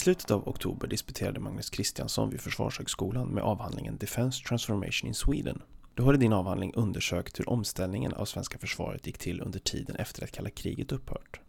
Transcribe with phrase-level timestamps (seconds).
[0.00, 5.62] Slutet av oktober disputerade Magnus Kristiansson vid Försvarshögskolan med avhandlingen Defense Transformation in Sweden.
[5.94, 9.96] Du har i din avhandling undersökt hur omställningen av svenska försvaret gick till under tiden
[9.96, 11.40] efter att kalla kriget upphört.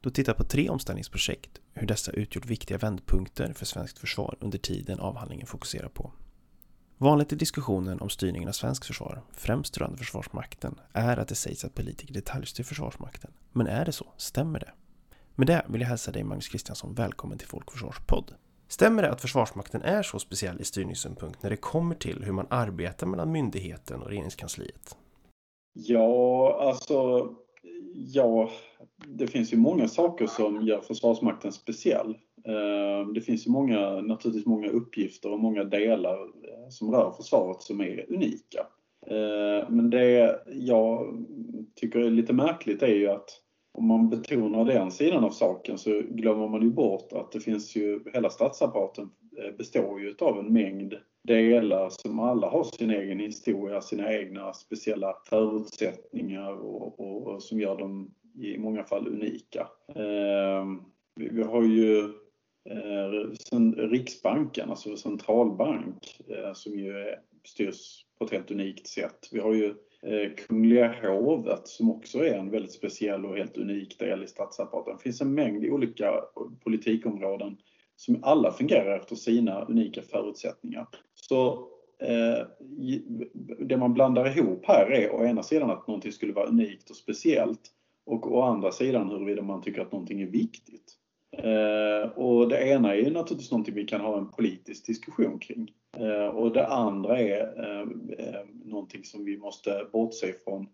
[0.00, 5.00] Du tittar på tre omställningsprojekt, hur dessa utgjort viktiga vändpunkter för svenskt försvar under tiden
[5.00, 6.12] avhandlingen fokuserar på.
[6.98, 11.64] Vanligt i diskussionen om styrningen av svenskt försvar, främst rörande Försvarsmakten, är att det sägs
[11.64, 13.30] att politiker detaljstyr Försvarsmakten.
[13.52, 14.06] Men är det så?
[14.16, 14.72] Stämmer det?
[15.38, 18.34] Med det vill jag hälsa dig Magnus Kristiansson välkommen till Folkförsvarspodd.
[18.68, 22.46] Stämmer det att Försvarsmakten är så speciell i styrningssynpunkt när det kommer till hur man
[22.50, 24.96] arbetar mellan myndigheten och regeringskansliet?
[25.72, 27.28] Ja, alltså,
[27.94, 28.50] ja,
[29.06, 32.10] det finns ju många saker som gör Försvarsmakten speciell.
[32.44, 37.62] Eh, det finns ju många, naturligtvis många uppgifter och många delar eh, som rör försvaret
[37.62, 38.66] som är unika.
[39.06, 41.16] Eh, men det jag
[41.74, 43.42] tycker är lite märkligt är ju att
[43.78, 47.76] om man betonar den sidan av saken så glömmer man ju bort att det finns
[47.76, 53.20] ju, hela statsapparaten eh, består ju av en mängd delar som alla har sin egen
[53.20, 59.68] historia, sina egna speciella förutsättningar och, och, och som gör dem i många fall unika.
[59.94, 60.66] Eh,
[61.16, 62.00] vi, vi, har ju
[62.70, 69.28] eh, Riksbanken, alltså centralbank, eh, som ju är, styrs på ett helt unikt sätt.
[69.32, 73.98] Vi har ju Eh, Kungliga hovet som också är en väldigt speciell och helt unik
[73.98, 74.96] del i statsapparaten.
[74.96, 76.14] Det finns en mängd olika
[76.64, 77.56] politikområden
[77.96, 80.86] som alla fungerar efter sina unika förutsättningar.
[81.14, 81.68] Så
[82.02, 82.46] eh,
[83.58, 86.96] det man blandar ihop här är å ena sidan att någonting skulle vara unikt och
[86.96, 87.72] speciellt
[88.06, 90.97] och å andra sidan huruvida man tycker att någonting är viktigt.
[91.38, 95.70] Eh, och det ena är naturligtvis någonting vi kan ha en politisk diskussion kring.
[95.96, 97.80] Eh, och det andra är eh,
[98.26, 100.66] eh någonting som vi måste bortse ifrån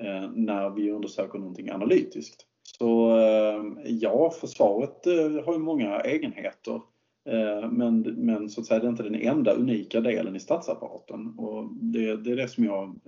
[0.00, 2.46] eh, när vi undersöker någonting analytiskt.
[2.78, 6.80] Så eh, ja, försvaret eh, har ju många egenheter.
[7.28, 11.38] Eh, men, men så att säga, det är inte den enda unika delen i statsapparaten.
[11.38, 13.00] Och det, det är det som jag...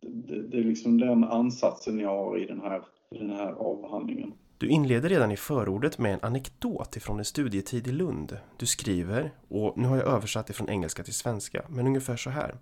[0.00, 4.32] Det, det är liksom den ansatsen jag har i den här, i den här avhandlingen.
[4.58, 8.38] Du inleder redan i förordet med en anekdot ifrån en studietid i Lund.
[8.56, 12.30] Du skriver, och nu har jag översatt det från engelska till svenska, men ungefär så
[12.30, 12.56] här.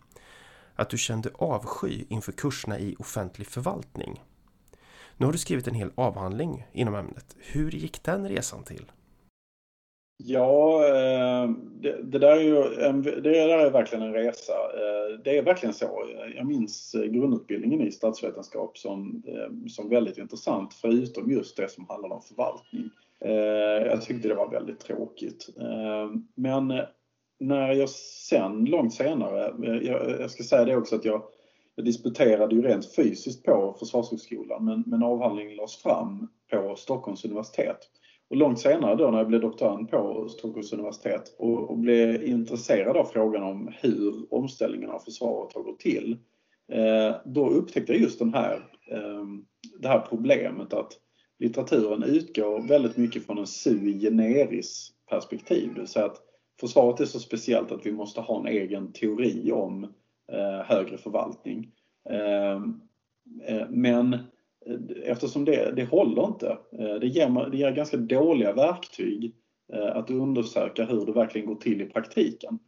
[0.74, 4.22] Att du kände avsky inför kurserna i offentlig förvaltning.
[5.16, 7.36] Nu har du skrivit en hel avhandling inom ämnet.
[7.38, 8.90] Hur gick den resan till?
[10.16, 14.52] Ja, eh, det, det, där är ju en, det där är verkligen en resa.
[14.52, 16.04] Eh, det är verkligen så.
[16.36, 22.12] Jag minns grundutbildningen i statsvetenskap som, eh, som väldigt intressant förutom just det som handlar
[22.12, 22.90] om förvaltning.
[23.86, 25.48] Jag tyckte det var väldigt tråkigt.
[26.34, 26.72] Men
[27.40, 31.22] när jag sen, långt senare, jag, ska säga det också att jag,
[31.74, 37.78] jag disputerade ju rent fysiskt på Försvarshögskolan men, men avhandlingen lades fram på Stockholms universitet.
[38.34, 42.96] Och långt senare då när jag blev doktorand på Stockholms universitet och, och blev intresserad
[42.96, 46.16] av frågan om hur omställningen av försvaret har gått till.
[46.72, 48.54] Eh, då upptäckte jag just den här,
[48.90, 49.24] eh,
[49.78, 50.92] det här problemet att
[51.38, 55.74] litteraturen utgår väldigt mycket från en sui generis perspektiv.
[55.74, 56.22] Det vill säga att
[56.60, 59.84] försvaret är så speciellt att vi måste ha en egen teori om
[60.32, 61.70] eh, högre förvaltning.
[62.10, 62.62] Eh,
[63.48, 64.18] eh, men
[65.04, 66.58] eftersom det, det håller inte.
[66.78, 69.34] Eh, det ger, det ger ganska dåliga verktyg
[69.72, 72.58] eh, att undersöka hur det verkligen går till i praktiken.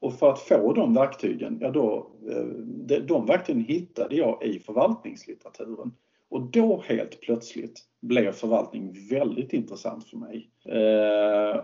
[0.00, 5.92] Och för att få de verktygen, ja då, eh, de verktygen hittade jag i förvaltningslitteraturen.
[6.30, 10.50] Och då helt plötsligt blev förvaltning väldigt intressant för mig.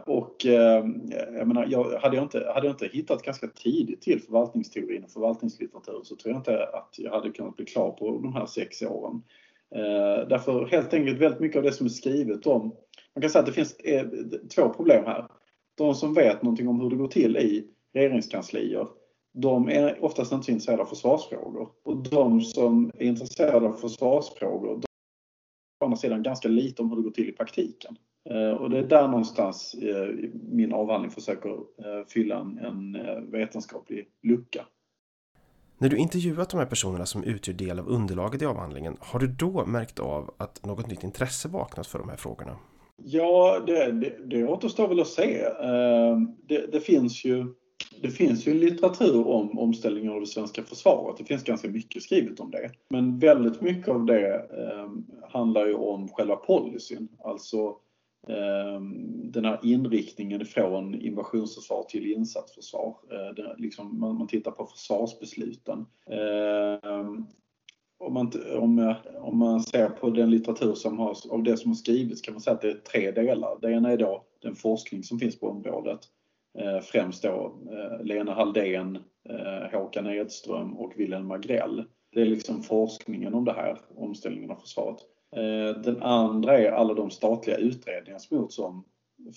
[0.06, 0.37] och
[1.38, 5.10] jag menar, jag, hade, jag inte, hade jag inte hittat ganska tidigt till förvaltningsteorin och
[5.10, 8.82] förvaltningslitteratur så tror jag inte att jag hade kunnat bli klar på de här sex
[8.82, 9.23] åren.
[9.74, 12.74] Eh, därför helt enkelt väldigt mycket av det som är skrivet om,
[13.14, 14.06] man kan säga att det finns eh,
[14.54, 15.28] två problem här.
[15.74, 18.88] De som vet någonting om hur det går till i regeringskanslier,
[19.34, 21.68] de är oftast inte så intresserade av försvarsfrågor.
[21.84, 24.86] Och de som är intresserade av försvarsfrågor, de
[25.80, 27.96] å andra sidan ganska lite om hur det går till i praktiken.
[28.30, 29.76] Eh, och det är där någonstans
[30.32, 31.56] min avhandling försöker
[32.08, 32.98] fylla en
[33.30, 34.66] vetenskaplig lucka.
[35.78, 39.26] När du intervjuat de här personerna som utgör del av underlaget i avhandlingen, har du
[39.26, 42.56] då märkt av att något nytt intresse vaknat för de här frågorna?
[42.96, 45.40] Ja, det, det, det återstår väl att se.
[45.62, 47.55] Ehm, det, det finns ju
[48.02, 51.17] det finns ju litteratur om omställningen av det svenska försvaret.
[51.19, 52.70] Det finns ganska mycket skrivet om det.
[52.90, 57.08] Men väldigt mycket av det ehm, handlar ju om själva policyn.
[57.25, 57.76] Alltså
[58.28, 62.96] Ehm, den här inriktningen från invasionsförsvar till insatsförsvar.
[63.11, 65.87] Eh, liksom, man, man, tittar på försvarsbesluten.
[66.11, 67.26] Ehm,
[67.99, 71.76] om man, om, om man ser på den litteratur som har, av det som har
[71.76, 73.58] skrivits kan man säga att det är tre delar.
[73.61, 76.00] Det ena är då den forskning som finns på området.
[76.58, 81.84] Ehm, främst då eh, Lena Halldén, eh, Håkan Edström och Wilhelm Agrell.
[82.12, 84.99] Det är liksom forskningen om det här, omställningen av försvaret.
[85.37, 88.85] Eh, den andra är alla de statliga utredningar som gjorts om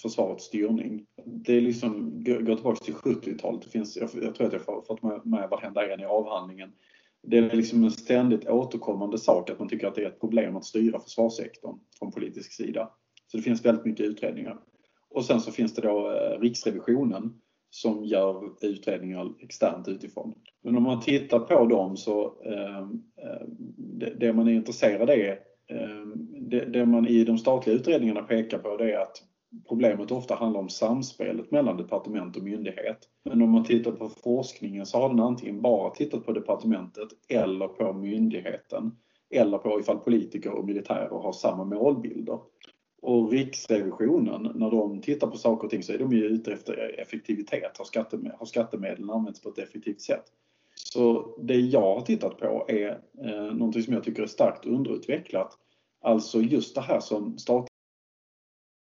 [0.01, 1.05] försvarets styrning.
[1.25, 3.61] Det är liksom, går tillbaka till 70-talet.
[3.61, 6.71] Det finns, jag, tror att jag har fått med, med varenda en i avhandlingen.
[7.23, 10.55] Det är liksom en ständigt återkommande sak att man tycker att det är ett problem
[10.55, 12.89] att styra försvarssektorn från politisk sida.
[13.27, 14.59] Så det finns väldigt mycket utredningar.
[15.09, 17.33] Och sen så finns det då eh, Riksrevisionen
[17.69, 20.33] som gör utredningar externt utifrån.
[20.61, 23.47] Men om man tittar på dem så eh, eh
[23.77, 28.21] det, det, man är intresserad av är Ehm, det, det, man i de statliga utredningarna
[28.21, 29.23] pekar på det är att
[29.67, 32.97] problemet ofta handlar om samspelet mellan departement och myndighet.
[33.25, 37.67] Men om man tittar på forskningen så har den antingen bara tittat på departementet eller
[37.67, 38.91] på myndigheten
[39.29, 42.39] eller på ifall politiker och militärer har samma målbilder.
[43.01, 46.99] Och Riksrevisionen, när de tittar på saker och ting så är de ju ute efter
[46.99, 47.77] effektivitet.
[47.77, 50.23] Har, skattemedel, har skattemedlen använts på ett effektivt sätt?
[50.93, 55.57] Så det jag har tittat på är eh, någonting som jag tycker är starkt underutvecklat.
[56.01, 57.69] Alltså just det här som statliga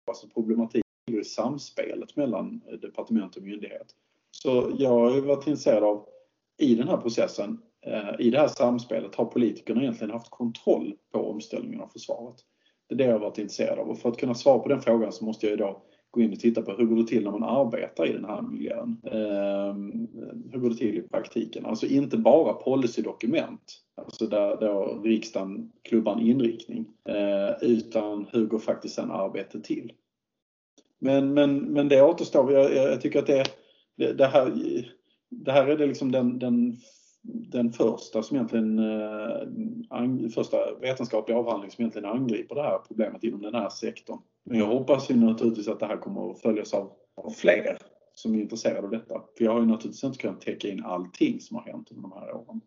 [0.07, 3.87] alltså problematik i samspelet mellan eh, departement och myndighet.
[4.31, 6.05] Så jag har varit intresserad av
[6.57, 11.29] i den här processen, eh, i det här samspelet, har politikerna egentligen haft kontroll på
[11.29, 12.35] omställningen av försvaret?
[12.89, 14.81] Det är det jag har varit intresserad av och för att kunna svara på den
[14.81, 15.83] frågan så måste jag då
[16.13, 18.41] gå in och titta på hur går det till när man arbetar i den här
[18.41, 18.97] miljön?
[19.03, 20.07] Ehm,
[20.51, 21.65] hur går det till i praktiken?
[21.65, 28.59] Alltså inte bara policydokument, alltså där, då riksdagen klubbar en inriktning, eh, utan hur går
[28.59, 29.93] faktiskt sen arbetet till?
[30.99, 32.53] Men, men, men det återstår.
[32.53, 33.43] Jag, jag tycker att det,
[33.97, 34.53] det, det, här,
[35.29, 36.77] det här är det liksom den, den
[37.23, 43.41] den första som egentligen eh, första vetenskapliga avhandling som egentligen angriper det här problemet inom
[43.41, 44.19] den här sektorn.
[44.43, 47.77] Men jag hoppas ju naturligtvis att det här kommer att följas av, av fler
[48.13, 49.21] som är intresserade av detta.
[49.37, 52.11] För jag har ju naturligtvis inte kunnat täcka in allting som har hänt under de
[52.11, 52.61] här åren.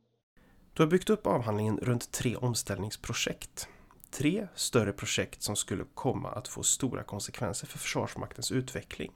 [0.75, 3.69] Du har byggt upp avhandlingen runt tre omställningsprojekt.
[4.11, 9.13] Tre större projekt som skulle komma att få stora konsekvenser för Försvarsmaktens utveckling.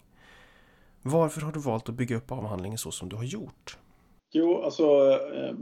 [1.02, 3.78] Varför har du valt att bygga upp avhandlingen så som du har gjort?
[4.32, 4.84] Jo, alltså
[5.34, 5.54] eh,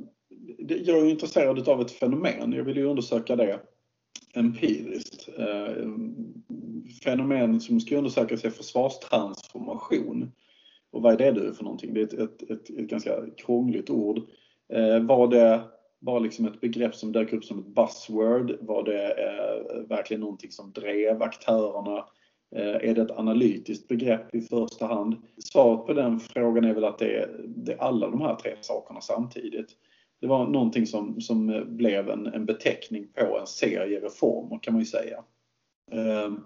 [0.59, 2.53] jag är intresserad av ett fenomen.
[2.53, 3.61] Jag vill ju undersöka det
[4.35, 5.29] empiriskt.
[5.39, 5.87] Eh,
[7.05, 10.33] fenomen som ska undersökas är försvarstransformation.
[10.91, 11.95] Och vad är det du för någonting?
[11.95, 14.19] Det är ett, ett, ett, ett ganska krångligt ord.
[14.73, 15.61] Eh, var det
[15.99, 18.57] bara liksom ett begrepp som dök upp som ett buzzword?
[18.61, 19.15] Var det
[19.89, 22.05] verkligen någonting som drev aktörerna?
[22.57, 25.17] Eh, är det ett analytiskt begrepp i första hand?
[25.39, 28.57] Svaret på den frågan är väl att det är, det är alla de här tre
[28.61, 29.69] sakerna samtidigt.
[30.21, 34.81] Det var någonting som, som blev en, en beteckning på en serie reformer kan man
[34.81, 35.25] ju säga.
[35.91, 36.41] Ehm,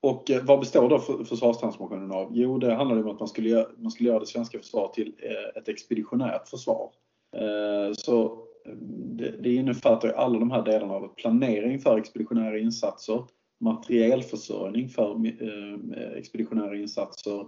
[0.00, 2.30] och eh, vad består då försvarstransformationen av?
[2.32, 5.14] Jo, det handlar om att man skulle, göra, man skulle göra det svenska försvaret till
[5.18, 6.90] eh, ett expeditionärt försvar.
[7.36, 8.44] Ehm, så
[8.90, 13.24] det, det innefattar alla de här delarna av planering för expeditionära insatser,
[13.60, 17.46] materielförsörjning för eh, expeditionära insatser,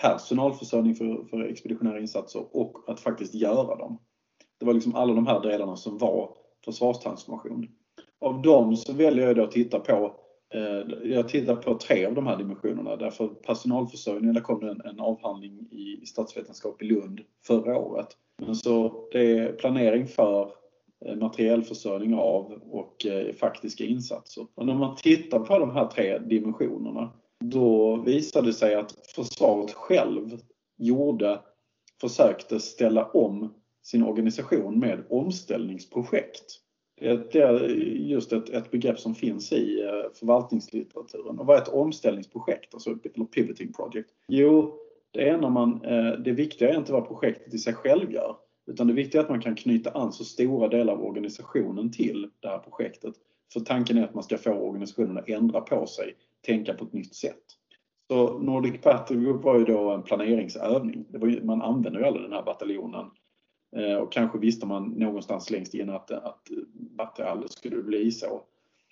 [0.00, 3.98] personalförsörjning för, för expeditionära insatser och att faktiskt göra dem.
[4.60, 7.68] Det var liksom alla de här delarna som var försvarstransformation.
[8.20, 10.16] Av dem så väljer jag då att titta på
[10.54, 14.80] eh, jag tittar på tre av de här dimensionerna därför personalförsörjning, där kom det en,
[14.80, 18.08] en avhandling i statsvetenskap i Lund förra året.
[18.42, 20.52] Men så det är planering för
[21.04, 24.46] Eh, materiellförsörjning av och eh, faktiska insatser.
[24.54, 29.72] Och när man tittar på de här tre dimensionerna då visade det sig att försvaret
[29.72, 30.38] själv
[30.76, 31.40] gjorde,
[32.00, 36.60] försökte ställa om sin organisation med omställningsprojekt.
[37.00, 41.38] Det är just ett, ett begrepp som finns i eh, förvaltningslitteraturen.
[41.38, 44.10] Och vad är ett omställningsprojekt, alltså eller pivoting project?
[44.28, 44.78] Jo,
[45.10, 45.78] det är när man,
[46.24, 49.30] det viktiga är inte vad projektet i sig själv gör, utan det viktiga är att
[49.30, 53.14] man kan knyta an så stora delar av organisationen till det här projektet.
[53.52, 56.16] För tanken är att man ska få organisationen att ändra på sig,
[56.46, 57.44] tänka på ett nytt sätt.
[58.08, 61.04] Så Nordic Battle Group var ju då en planeringsövning.
[61.22, 63.10] Ju, man använde ju aldrig den här bataljonen.
[63.76, 66.48] Eh, och kanske visste man någonstans längst in att, att,
[66.98, 68.42] att det aldrig skulle bli så.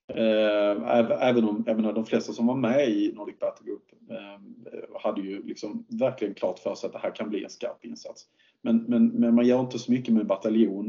[0.08, 5.00] Eh, även om jag menar, de flesta som var med i Nordic Battle Group eh,
[5.02, 8.26] hade ju liksom verkligen klart för sig att det här kan bli en skarp insats.
[8.62, 10.88] Men, men, men man gör inte så mycket med bataljon.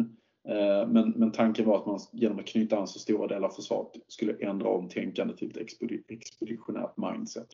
[0.49, 3.51] Eh, men, men tanken var att man genom att knyta an så stora delar av
[3.51, 5.57] försvaret skulle ändra om tänkandet till ett
[6.07, 7.47] expeditionärt mindset.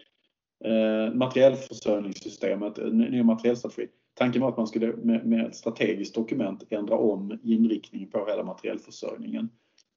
[0.66, 3.88] Eh, Materiellförsörjningssystemet, eh, ny materiellstrategi.
[4.14, 8.44] Tanken var att man skulle med, med ett strategiskt dokument ändra om inriktning på hela
[8.44, 9.50] materiellförsörjningen.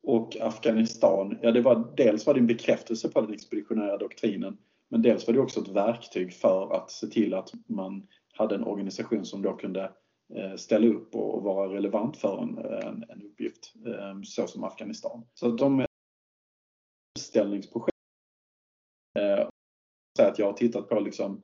[0.02, 4.56] Och Afghanistan, ja det var dels var det en bekräftelse på den expeditionära doktrinen
[4.92, 8.64] men dels var det också ett verktyg för att se till att man hade en
[8.64, 9.90] organisation som då kunde
[10.34, 14.64] Eh, ställa upp och vara relevant för en, eh, en, en uppgift eh, så som
[14.64, 15.24] Afghanistan.
[15.34, 15.86] Så de
[17.18, 17.92] omställningsprojekt
[20.18, 21.42] så att jag har tittat på liksom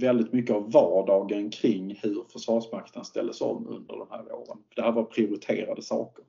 [0.00, 4.58] väldigt mycket av vardagen kring hur Försvarsmakten ställdes om under de här åren.
[4.76, 6.24] Det här var prioriterade saker.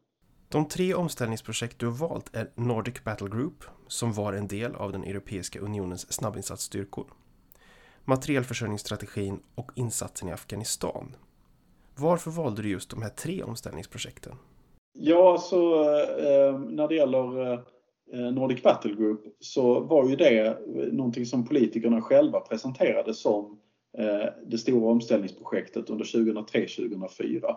[0.49, 4.91] De tre omställningsprojekt du har valt är Nordic Battle Group, som var en del av
[4.91, 7.05] den Europeiska unionens snabbinsatsstyrkor,
[8.05, 11.15] materielförsörjningsstrategin och insatsen i Afghanistan.
[11.95, 14.35] Varför valde du just de här tre omställningsprojekten?
[14.93, 20.57] Ja, så eh, när det gäller eh, Nordic Battle Group så var ju det
[20.91, 23.59] någonting som politikerna själva presenterade som
[23.97, 27.55] eh, det stora omställningsprojektet under 2003-2004.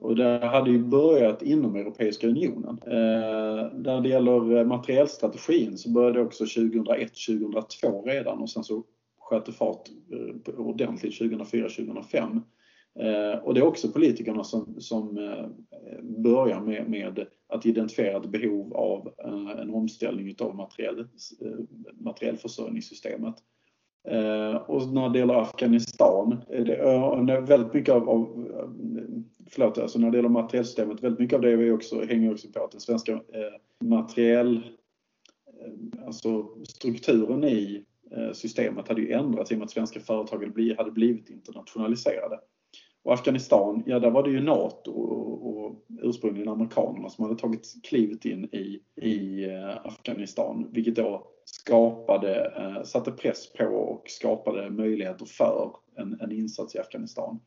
[0.00, 2.78] Och det hade ju börjat inom Europeiska unionen.
[2.86, 8.84] Eh, när det gäller eh, materiellstrategin så började det också 2001-2002 redan och sen så
[9.28, 12.40] sköt fart eh, ordentligt 2004-2005.
[13.00, 15.46] Eh, och det är också politikerna som, som eh,
[16.02, 19.12] börjar med, med, att identifiera ett behov av
[19.58, 21.08] en omställning utav materiell,
[22.00, 23.34] materiellförsörjningssystemet.
[24.66, 26.64] Och när det gäller Afghanistan, är
[27.26, 28.48] det, väldigt mycket av, av
[29.50, 32.64] förlåt, alltså när det gäller materiellsystemet, väldigt mycket av det är också, hänger också på
[32.64, 34.62] att den svenska eh, materiell,
[36.06, 37.84] alltså strukturen i
[38.16, 42.40] Eh, systemet hade ju ändrats i och med att svenska företag hade blivit internationaliserade.
[43.02, 47.74] Och Afghanistan, ja där var det ju NATO och, och ursprungligen amerikanerna som hade tagit
[47.82, 54.70] klivet in i, i eh, Afghanistan, vilket då skapade, eh, satte press på och skapade
[54.70, 57.40] möjligheter för en, en insats i Afghanistan.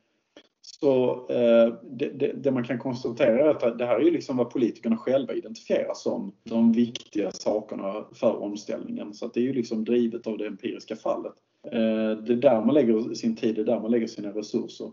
[0.82, 4.38] Så eh, det, det, det, man kan konstatera är att det här är ju liksom
[4.38, 9.14] vad politikerna själva identifierar som de viktiga sakerna för omställningen.
[9.14, 11.34] Så att det är ju liksom drivet av det empiriska fallet.
[11.66, 14.92] Eh, det är där man lägger sin tid, det är där man lägger sina resurser.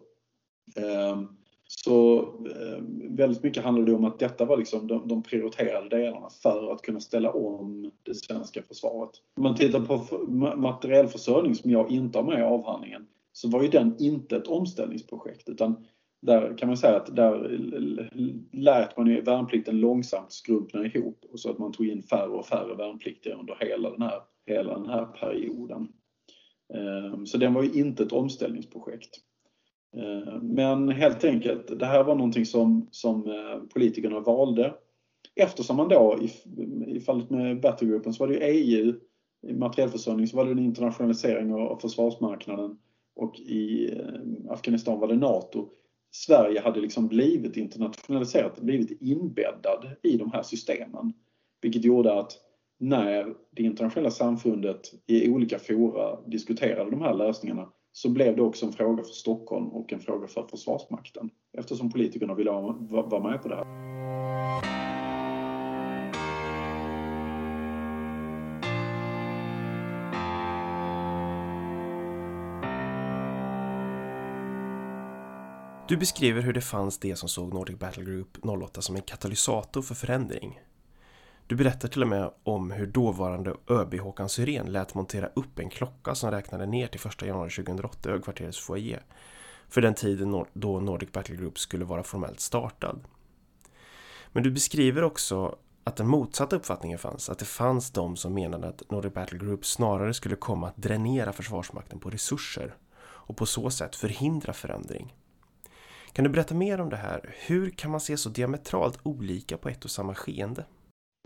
[0.77, 1.23] Eh,
[1.69, 6.29] så eh, väldigt mycket handlar det om att detta var liksom de, de prioriterade delarna
[6.43, 9.11] för att kunna ställa om det svenska försvaret.
[9.37, 10.27] Om man tittar på
[10.57, 13.07] materiellförsörjning som jag inte har med i avhandlingen
[13.39, 15.85] så var ju den inte ett omställningsprojekt utan
[16.23, 17.59] där kan man säga att där
[18.53, 22.47] lät man ju värnplikten långsamt skrumpna ihop och så att man tog in färre och
[22.47, 25.89] färre värnpliktiga under hela den här, hela den här perioden.
[26.75, 29.11] Ehm, så den var ju inte ett omställningsprojekt.
[29.97, 34.75] Ehm, men helt enkelt, det här var någonting som, som eh, politikerna valde.
[35.35, 36.31] Eftersom man då, i,
[36.97, 38.95] i fallet med Battlegroupen så var det ju EU,
[39.47, 42.79] i materiellförsörjning så var det en internationalisering av försvarsmarknaden
[43.19, 45.69] och i eh, Afghanistan var det NATO.
[46.11, 51.13] Sverige hade liksom blivit internationaliserat, blivit inbäddad i de här systemen.
[51.63, 52.33] Vilket gjorde att
[52.79, 58.67] när det internationella samfundet i olika fora diskuterade de här lösningarna så blev det också
[58.67, 63.49] en fråga för Stockholm och en fråga för Försvarsmakten eftersom politikerna ville vara med på
[63.49, 63.88] det här.
[75.89, 79.83] Du beskriver hur det fanns det som såg Nordic Battle Group 08 som en katalysator
[79.83, 80.61] för förändring.
[81.47, 85.71] Du berättar till och med om hur dåvarande ÖB Håkan Syrén lät montera upp en
[85.71, 89.03] klocka som räknade ner till 1 januari 2008 i högkvarterets foyer
[89.69, 93.01] för den tiden då Nordic Battle Group skulle vara formellt startad.
[94.33, 98.69] Men du beskriver också att den motsatta uppfattningen fanns, att det fanns de som menade
[98.69, 103.71] att Nordic Battle Group snarare skulle komma att dränera Försvarsmakten på resurser och på så
[103.71, 105.15] sätt förhindra förändring.
[106.13, 107.35] Kan du berätta mer om det här?
[107.47, 110.65] Hur kan man se så diametralt olika på ett och samma skeende?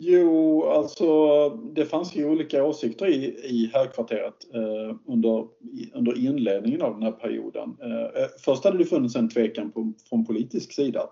[0.02, 5.46] Jo, alltså det fanns ju olika åsikter i, i högkvarteret eh, under,
[5.94, 7.76] under inledningen av den här perioden.
[7.82, 11.08] Eh, eh, först hade det funnits en tvekan på, från politisk sida.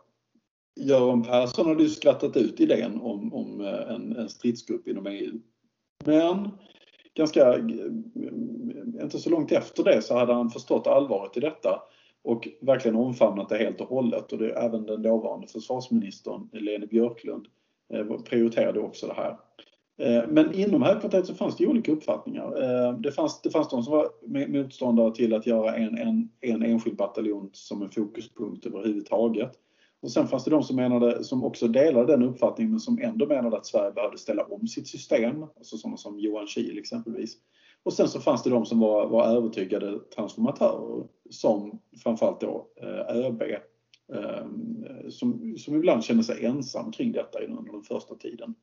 [0.81, 5.41] Göran Persson hade ju skrattat ut idén om, om eh, en, en stridsgrupp inom EU.
[6.05, 6.49] Men
[7.15, 7.65] ganska, eh,
[9.03, 11.83] inte så långt efter det så hade han förstått allvaret i detta
[12.25, 14.33] och verkligen omfamnat det helt och hållet.
[14.33, 17.47] Och det är även den dåvarande försvarsministern Lene Björklund
[17.93, 19.37] eh, prioriterade också det här.
[20.01, 22.63] Eh, men inom högkvarteret så fanns det olika uppfattningar.
[22.63, 24.09] Eh, det fanns, det fanns de som var
[24.49, 29.53] motståndare till att göra en, en, en enskild bataljon som en fokuspunkt överhuvudtaget.
[30.03, 33.27] Och sen fanns det de som, menade, som också delade den uppfattningen men som ändå
[33.27, 35.43] menade att Sverige behövde ställa om sitt system.
[35.43, 37.37] Alltså sådana som Johan Kiel exempelvis.
[37.83, 43.17] Och sen så fanns det de som var, var övertygade transformatörer som framförallt då eh,
[43.17, 44.47] ÖB eh,
[45.09, 48.55] som, som ibland kände sig ensam kring detta under den första tiden.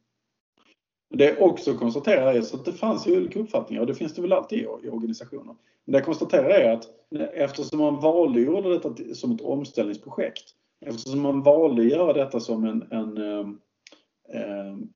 [1.09, 4.13] Det jag också konstaterar är så att det fanns ju olika uppfattningar och det finns
[4.13, 5.55] det väl alltid i, organisationer.
[5.85, 6.89] Men det jag konstaterar är att
[7.33, 12.39] eftersom man valde att göra detta som ett omställningsprojekt Eftersom man valde att göra detta
[12.39, 13.59] som en, en, ehm,
[14.33, 14.89] Ehm,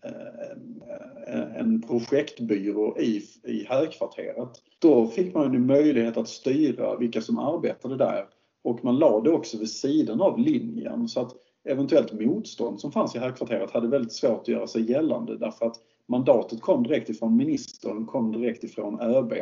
[1.28, 4.50] eh, en, projektbyrå i, i högkvarteret.
[4.80, 8.26] Då fick man ju möjlighet att styra vilka som arbetade där
[8.64, 11.32] och man lade det också vid sidan av linjen så att
[11.70, 15.76] eventuellt motstånd som fanns i högkvarteret hade väldigt svårt att göra sig gällande därför att
[16.08, 19.34] mandatet kom direkt ifrån ministern, kom direkt ifrån ÖB.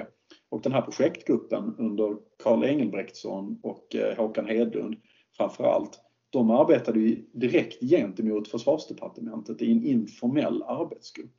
[0.50, 4.96] Och den här projektgruppen under Karl Engelbrektsson och eh, Håkan Hedlund
[5.38, 11.36] framförallt de arbetade ju direkt gentemot försvarsdepartementet i en informell arbetsgrupp.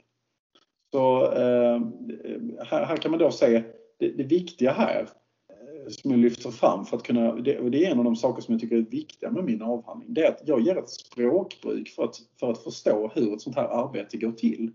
[0.93, 1.81] Så eh,
[2.65, 3.63] här, här, kan man då se
[3.99, 5.09] det, det viktiga här
[5.51, 8.17] eh, som jag lyfter fram för att kunna, det, och det är en av de
[8.17, 10.91] saker som jag tycker är viktiga med min avhandling, det är att jag ger ett
[10.91, 14.73] språkbruk för att, för att förstå hur ett sånt här arbete går till.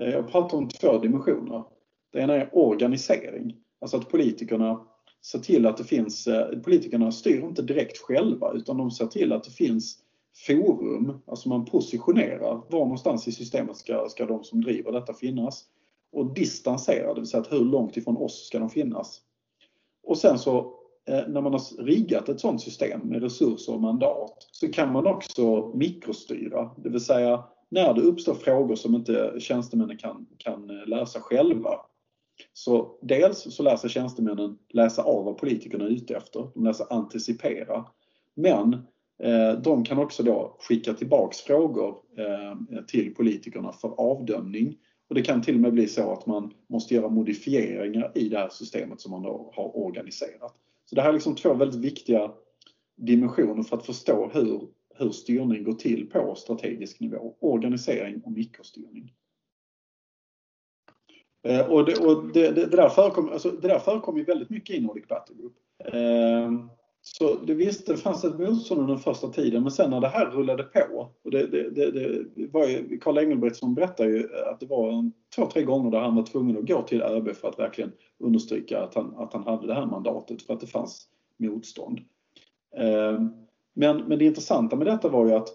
[0.00, 1.64] Eh, jag pratar om två dimensioner.
[2.12, 4.80] Det ena är organisering, alltså att politikerna
[5.22, 9.32] se till att det finns, eh, politikerna styr inte direkt själva utan de ser till
[9.32, 9.98] att det finns
[10.46, 15.64] forum, alltså man positionerar var någonstans i systemet ska, ska de som driver detta finnas
[16.12, 19.20] och distansera, det vill säga att hur långt ifrån oss ska de finnas.
[20.02, 20.58] Och sen så
[21.08, 25.06] eh, när man har riggat ett sådant system med resurser och mandat så kan man
[25.06, 30.86] också mikrostyra, det vill säga när det uppstår frågor som inte tjänstemännen kan, kan eh,
[30.86, 31.70] lösa själva
[32.52, 36.48] så dels så lär sig tjänstemännen läsa av vad politikerna är ute efter.
[36.54, 37.84] De lär sig anticipera.
[38.34, 38.74] Men
[39.22, 44.76] eh, de kan också då skicka tillbaks frågor eh, till politikerna för avdömning.
[45.08, 48.38] Och det kan till och med bli så att man måste göra modifieringar i det
[48.38, 50.54] här systemet som man då har organiserat.
[50.84, 52.32] Så det här är liksom två väldigt viktiga
[52.96, 57.36] dimensioner för att förstå hur, hur styrning går till på strategisk nivå.
[57.40, 59.12] Organisering och mikrostyrning.
[61.42, 64.50] Eh, och det, och det, det, det där förekom, alltså, det där förekom ju väldigt
[64.50, 65.54] mycket i Nordic Battle Group.
[65.84, 66.52] Eh,
[67.00, 70.08] så det visst, det fanns ett motstånd under den första tiden men sen när det
[70.08, 71.90] här rullade på och det, det, det,
[72.34, 76.00] det var ju, Karl Engelbrektsson berättade ju att det var en, två, tre gånger där
[76.00, 79.44] han var tvungen att gå till ÖB för att verkligen understryka att han, att han
[79.44, 81.98] hade det här mandatet för att det fanns motstånd.
[82.76, 83.20] Eh,
[83.74, 85.48] men, men det intressanta med detta var ju att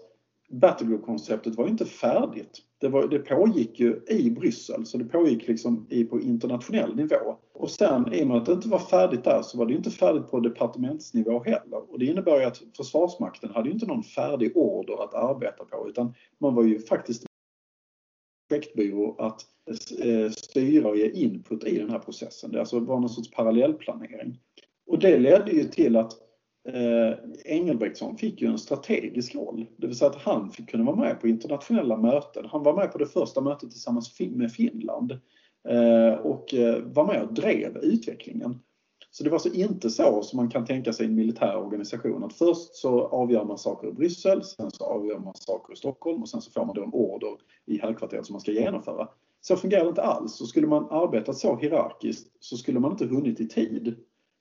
[0.48, 2.62] Battlegroup-konceptet var inte färdigt.
[2.80, 7.36] Det, var, det pågick ju i Bryssel, så det pågick liksom i, på internationell nivå.
[7.52, 9.90] Och sen i och med att det inte var färdigt där så var det inte
[9.90, 11.92] färdigt på departementsnivå heller.
[11.92, 16.14] Och det innebär ju att Försvarsmakten hade inte någon färdig order att arbeta på utan
[16.40, 17.24] man var ju faktiskt
[18.48, 19.40] projektbyrå att
[20.02, 22.52] eh, styra och ge input i den här processen.
[22.52, 24.38] Det alltså var någon sorts parallellplanering.
[24.86, 26.12] Och det ledde ju till att
[26.68, 29.66] eh, Engelbrektsson fick ju en strategisk roll.
[29.76, 32.46] Det vill säga att han fick kunna vara med på internationella möten.
[32.50, 35.12] Han var med på det första mötet tillsammans med Finland
[35.68, 38.58] eh, och eh, var med och drev utvecklingen.
[39.10, 42.24] Så det var alltså inte så som man kan tänka sig i en militär organisation
[42.24, 46.22] att först så avgör man saker i Bryssel, sen så avgör man saker i Stockholm
[46.22, 49.08] och sen så får man då en order i högkvarteret som man ska genomföra.
[49.40, 50.40] Så fungerar det inte alls.
[50.40, 53.96] och skulle man arbetat så hierarkiskt så skulle man inte hunnit i tid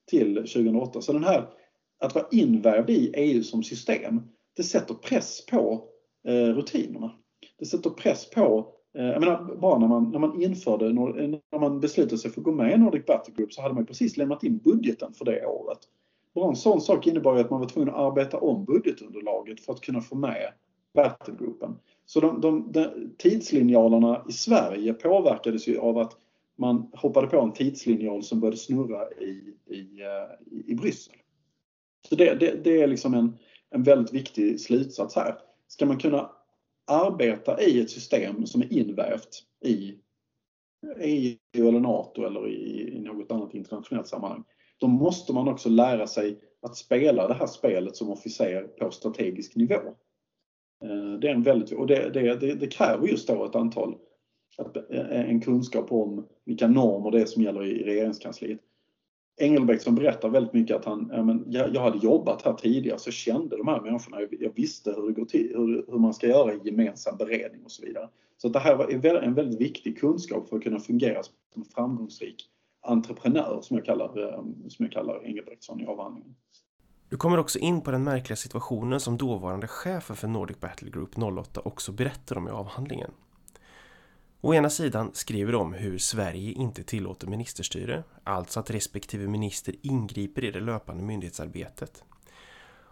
[0.09, 1.01] till 2008.
[1.01, 1.49] Så den här
[1.99, 4.21] att vara invävd i EU som system,
[4.58, 5.86] det sätter press på
[6.27, 7.12] eh, rutinerna.
[7.60, 11.79] Det sätter press på eh, jag menar, bara när man, när man införde, när man
[11.79, 14.43] beslutade sig för att gå med i Nordic Battle Group så hade man precis lämnat
[14.43, 15.79] in budgeten för det året.
[16.36, 19.73] Bara en sån sak innebar ju att man var tvungen att arbeta om budgetunderlaget för
[19.73, 20.53] att kunna få med
[20.93, 21.75] Battlegroupen.
[22.06, 26.17] Så de, de, de, tidslinjalerna i Sverige påverkades ju av att
[26.56, 31.15] man hoppade på en tidslinjal som började snurra i, i, eh, i Bryssel.
[32.09, 33.37] Så det, det, det är liksom en,
[33.69, 35.35] en väldigt viktig slutsats här.
[35.67, 36.29] Ska man kunna
[36.87, 39.97] arbeta i ett system som är invävt i
[40.99, 41.37] EU
[41.67, 44.43] eller NATO eller i, i något annat internationellt sammanhang,
[44.79, 49.55] då måste man också lära sig att spela det här spelet som officer på strategisk
[49.55, 49.81] nivå.
[50.83, 53.95] Eh, det är en väldigt, och det, det, det, det kräver just då ett antal,
[54.89, 58.59] eh, en kunskap om vilka normer det är som gäller i regeringskansliet.
[59.37, 63.07] Engelbrektsson berättar väldigt mycket att han, ja, men jag, jag hade jobbat här tidigare så
[63.07, 64.21] jag kände de här människorna.
[64.21, 67.63] Jag, jag visste hur det går till, hur, hur, man ska göra i gemensam beredning
[67.63, 68.09] och så vidare.
[68.37, 68.87] Så det här var
[69.23, 72.49] en väldigt viktig kunskap för att kunna fungera som en framgångsrik
[72.83, 76.35] entreprenör som jag kallar, eh, som jag kallar Engelbrektsson i avhandlingen.
[77.09, 81.17] Du kommer också in på den märkliga situationen som dåvarande chefen för Nordic Battle Group
[81.17, 83.11] 08 också berättar om i avhandlingen.
[84.45, 90.43] Å ena sidan skriver de hur Sverige inte tillåter ministerstyre, alltså att respektive minister ingriper
[90.43, 92.03] i det löpande myndighetsarbetet.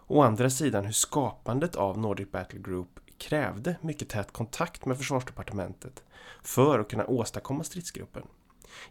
[0.06, 6.04] Å andra sidan hur skapandet av Nordic Battle Group krävde mycket tät kontakt med försvarsdepartementet
[6.42, 8.22] för att kunna åstadkomma stridsgruppen.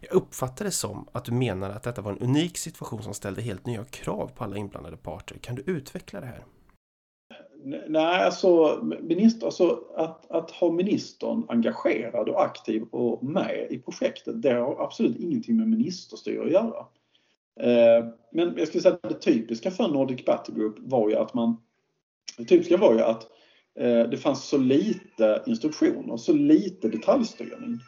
[0.00, 3.42] Jag uppfattar det som att du menar att detta var en unik situation som ställde
[3.42, 5.38] helt nya krav på alla inblandade parter.
[5.38, 6.44] Kan du utveckla det här?
[7.64, 14.42] Nej, alltså, minister, alltså att, att ha ministern engagerad och aktiv och med i projektet,
[14.42, 16.86] det har absolut ingenting med ministerstyre att göra.
[17.60, 21.34] Eh, men jag skulle säga att det typiska för Nordic Battle Group var ju att
[21.34, 21.56] man,
[22.38, 23.28] det typiska var ju att
[23.78, 27.78] eh, det fanns så lite instruktioner, så lite detaljstyrning.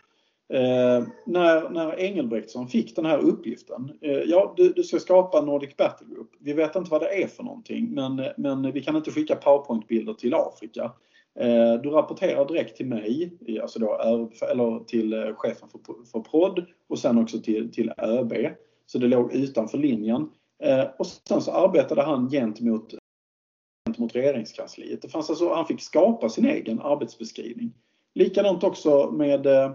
[0.53, 3.93] Eh, när, när Engelbrektsson fick den här uppgiften.
[4.01, 6.31] Eh, ja, du, du, ska skapa Nordic Battle Group.
[6.41, 10.15] Vi vet inte vad det är för någonting men, men vi kan inte skicka powerpointbilder
[10.15, 10.93] till Afrika.
[11.39, 13.95] Eh, du rapporterar direkt till mig, alltså då,
[14.51, 18.33] eller till eh, chefen för, för prod och sen också till, till ÖB.
[18.87, 20.31] Så det låg utanför linjen.
[20.63, 22.95] Eh, och sen så arbetade han gentemot,
[23.87, 25.03] gentemot regeringskansliet.
[25.03, 27.75] Det fanns alltså, han fick skapa sin egen arbetsbeskrivning.
[28.15, 29.73] Likadant också med eh,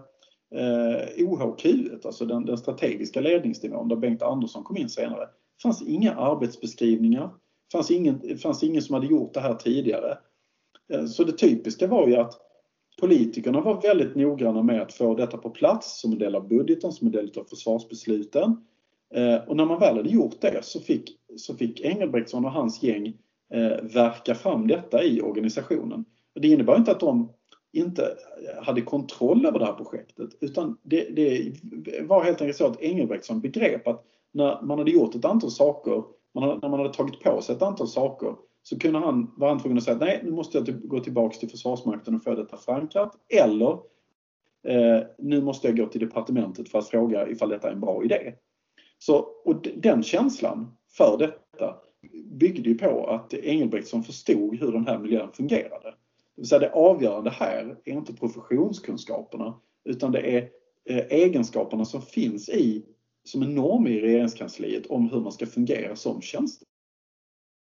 [0.55, 1.65] eh, OHQ,
[2.05, 5.25] alltså den, den, strategiska ledningsnivån där Bengt Andersson kom in senare.
[5.25, 7.23] Det fanns inga arbetsbeskrivningar.
[7.23, 10.17] Det fanns ingen, fanns ingen som hade gjort det här tidigare.
[10.93, 12.33] Eh, så det typiska var ju att
[12.99, 16.91] politikerna var väldigt noggranna med att få detta på plats som en del av budgeten,
[16.91, 18.65] som en del av försvarsbesluten.
[19.15, 22.83] Eh, och när man väl hade gjort det så fick, så fick Engelbrektsson och hans
[22.83, 23.07] gäng
[23.53, 26.05] eh, verka fram detta i organisationen.
[26.35, 27.33] Det innebar inte att de
[27.73, 31.53] inte eh, hade kontroll över det här projektet utan det, det
[32.01, 36.03] var helt enkelt så att Engelbrektsson begrep att när man hade gjort ett antal saker,
[36.33, 39.49] man hade, när man hade tagit på sig ett antal saker så kunde han, var
[39.49, 42.23] han tvungen att säga att nej, nu måste jag typ gå tillbaks till Försvarsmakten och
[42.23, 43.71] få detta förankrat eller
[44.67, 48.03] eh, nu måste jag gå till departementet för att fråga ifall detta är en bra
[48.03, 48.33] idé.
[48.97, 51.75] Så, och den känslan för detta
[52.25, 55.93] byggde ju på att Engelbrektsson förstod hur den här miljön fungerade.
[56.39, 60.49] Det vill säga det avgörande här är inte professionskunskaperna utan det är
[60.85, 62.85] eh, egenskaperna som finns i,
[63.23, 66.65] som en norm i regeringskansliet om hur man ska fungera som tjänsteman.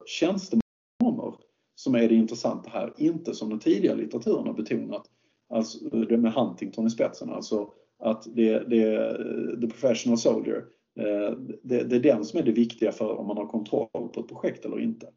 [0.06, 1.34] Tjänstenormer
[1.74, 5.06] som är det intressanta här, inte som den tidigare litteraturen har betonat,
[5.48, 10.64] alltså det med Huntington i spetsen, alltså att det, det är the professional soldier.
[11.00, 14.20] Eh, det, det är den som är det viktiga för om man har kontroll på
[14.20, 15.08] ett projekt eller inte.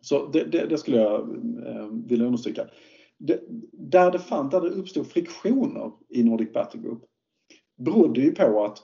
[0.00, 1.20] Så det, det, det skulle jag
[1.66, 2.66] eh, vilja understryka.
[3.18, 3.40] Det,
[3.72, 7.02] där, det fann, där det uppstod friktioner i Nordic Battle Group
[7.76, 8.78] berodde ju på att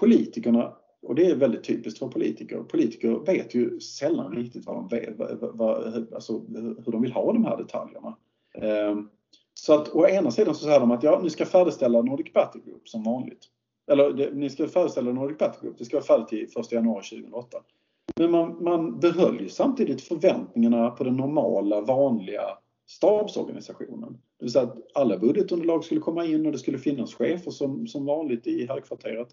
[0.00, 0.72] politikerna,
[1.02, 5.18] och det är väldigt typiskt för politiker, politiker vet ju sällan riktigt vad de vet,
[5.18, 6.44] vad, vad, alltså,
[6.84, 8.16] hur de vill ha de här detaljerna.
[8.58, 9.00] Eh,
[9.54, 12.60] så att å ena sidan så säger de att ja, ni ska färdigställa Nordic Battle
[12.64, 13.48] Group som vanligt.
[13.90, 17.04] Eller det, ni ska färdigställa Nordic Battle Group, det ska vara färdigt till 1 januari
[17.04, 17.58] 2008.
[18.16, 24.18] Men man, man behöll ju samtidigt förväntningarna på den normala, vanliga stabsorganisationen.
[24.38, 27.86] Det vill säga att alla budgetunderlag skulle komma in och det skulle finnas chefer som,
[27.86, 29.28] som vanligt i högkvarteret.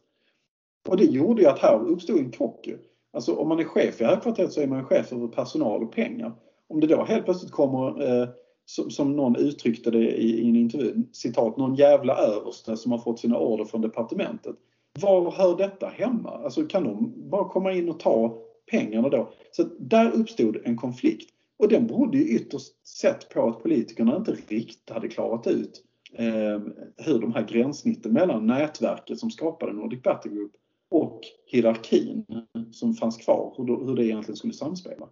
[0.90, 2.70] Och det gjorde ju att här uppstod en krock.
[3.14, 6.34] Alltså om man är chef i högkvarteret så är man chef över personal och pengar.
[6.68, 8.30] Om det då helt plötsligt kommer, eh,
[8.66, 13.00] som, som, någon uttryckte det i, i en intervju, citat, någon jävla överste som har
[13.00, 14.56] fått sina order från departementet.
[15.02, 16.30] Var hör detta hemma?
[16.30, 18.38] Alltså kan de bara komma in och ta
[18.72, 19.34] pengarna då.
[19.52, 21.30] Så där uppstod en konflikt.
[21.58, 26.60] Och den berodde ju ytterst sett på att politikerna inte riktigt hade klarat ut eh,
[26.98, 30.52] hur de här gränssnitten mellan nätverket som skapade Nordic Battle Group
[30.90, 32.26] och hierarkin
[32.72, 35.10] som fanns kvar, hur, hur det egentligen skulle samspela.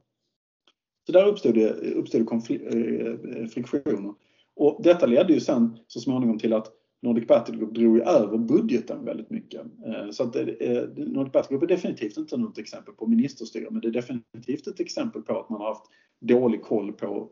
[1.06, 4.13] Så där uppstod det, uppstod det eh, friktioner.
[4.56, 8.38] Och detta ledde ju sen så småningom till att Nordic Battle Group drog ju över
[8.38, 9.62] budgeten väldigt mycket.
[9.86, 13.68] Eh, så att eh, eh, Nordic Battle Group är definitivt inte något exempel på ministerstyre
[13.72, 15.86] men det är definitivt ett exempel på att man har haft
[16.20, 17.32] dålig koll på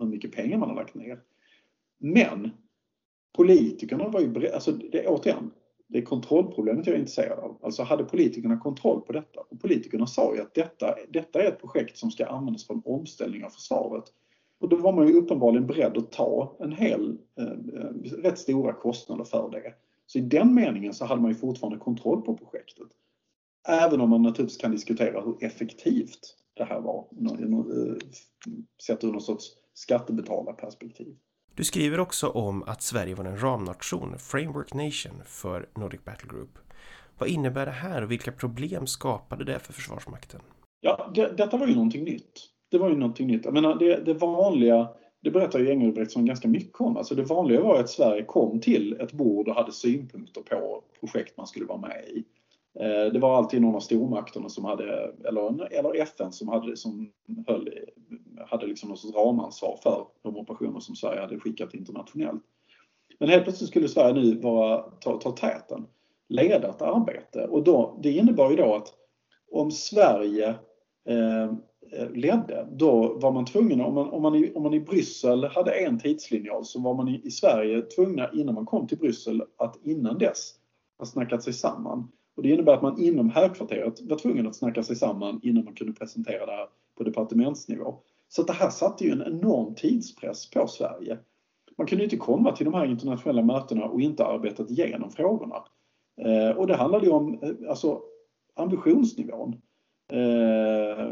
[0.00, 1.20] hur mycket pengar man har lagt ner.
[1.98, 2.50] Men
[3.36, 5.50] politikerna var ju beredda, alltså det, återigen,
[5.86, 7.58] det är kontrollproblemet jag är intresserad av.
[7.62, 9.40] Alltså hade politikerna kontroll på detta?
[9.40, 12.82] Och politikerna sa ju att detta, detta är ett projekt som ska användas för en
[12.84, 14.04] omställning av försvaret.
[14.60, 17.44] Och då var man ju uppenbarligen beredd att ta en hel, eh,
[18.22, 19.74] rätt stora kostnader för det.
[20.06, 22.88] Så i den meningen så hade man ju fortfarande kontroll på projektet.
[23.68, 27.06] Även om man naturligtvis kan diskutera hur effektivt det här var,
[28.86, 31.16] sett ur någon sorts skattebetalarperspektiv.
[31.54, 36.58] Du skriver också om att Sverige var en ramnation, Framework Nation, för Nordic Battle Group.
[37.18, 40.40] Vad innebär det här och vilka problem skapade det för Försvarsmakten?
[40.80, 42.55] Ja, det, detta var ju någonting nytt.
[42.76, 43.44] Det var ju någonting nytt.
[43.44, 44.88] Jag menar, det, det vanliga,
[45.20, 46.96] det berättar ju Engelbrektsson ganska mycket om.
[46.96, 51.36] Alltså det vanliga var att Sverige kom till ett bord och hade synpunkter på projekt
[51.36, 52.24] man skulle vara med i.
[52.80, 57.10] Eh, det var alltid någon av stormakterna som hade, eller, eller FN som hade, som
[57.46, 57.68] höll,
[58.46, 62.42] hade liksom något ramansvar för de operationer som Sverige hade skickat internationellt.
[63.18, 65.86] Men helt plötsligt skulle Sverige nu vara, ta, ta täten,
[66.28, 68.94] leda ett arbete och då, det innebar ju då att
[69.52, 70.48] om Sverige
[71.08, 71.52] eh,
[71.92, 75.44] Eh, ledde, då var man tvungen, om man, om, man i, om man i Bryssel
[75.44, 79.42] hade en tidslinjal så var man i, i Sverige tvungna innan man kom till Bryssel
[79.56, 80.54] att innan dess
[80.98, 82.08] ha snackat sig samman.
[82.36, 85.74] Och det innebär att man inom högkvarteret var tvungen att snacka sig samman innan man
[85.74, 86.66] kunde presentera det här
[86.98, 87.94] på departementsnivå.
[88.28, 91.18] Så det här satte ju en enorm tidspress på Sverige.
[91.78, 95.64] Man kunde inte komma till de här internationella mötena och inte arbetat igenom frågorna.
[96.20, 98.00] Eh, och det handlade ju om eh, alltså,
[98.54, 99.56] ambitionsnivån.
[100.12, 101.08] Eh,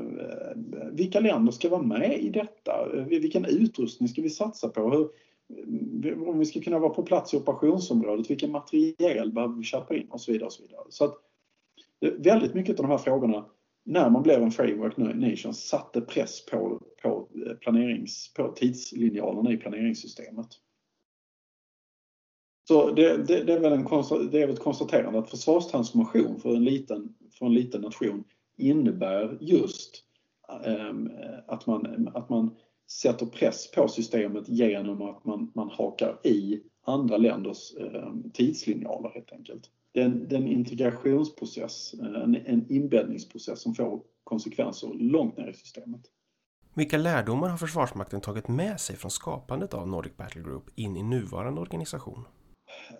[0.93, 2.97] vilka länder ska vara med i detta?
[2.97, 4.91] Eh, vilken utrustning ska vi satsa på?
[4.91, 5.11] Hur,
[6.11, 9.97] eh, om vi ska kunna vara på plats i operationsområdet, vilken materiel behöver vi köpa
[9.97, 10.47] in och så vidare.
[10.47, 10.85] Och så vidare.
[10.89, 11.15] Så att,
[12.01, 13.47] eh, väldigt mycket av de här frågorna,
[13.85, 17.29] när man blev en framework nation, satte press på, på,
[17.61, 20.47] planerings, på tidslinjalerna i planeringssystemet.
[22.69, 23.85] Så det, det, det, är väl en,
[24.31, 28.25] det är väl ett konstaterande att försvarstransformation för en liten, för en liten nation
[28.57, 30.05] innebär just
[30.65, 31.11] ehm,
[31.47, 37.17] att, man, att man sätter press på systemet genom att man, man hakar i andra
[37.17, 39.71] länders eh, tidslinjaler helt enkelt.
[39.93, 45.49] Det är en, det är en integrationsprocess, en, en inbäddningsprocess som får konsekvenser långt ner
[45.49, 46.01] i systemet.
[46.75, 51.03] Vilka lärdomar har Försvarsmakten tagit med sig från skapandet av Nordic Battle Group in i
[51.03, 52.25] nuvarande organisation?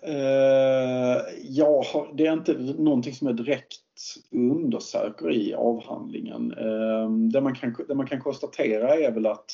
[0.01, 3.81] Eh, uh, ja, det är inte någonting som jag direkt
[4.31, 6.53] undersöker i avhandlingen.
[6.53, 9.51] Uh, det, man kan, det man kan konstatera är väl att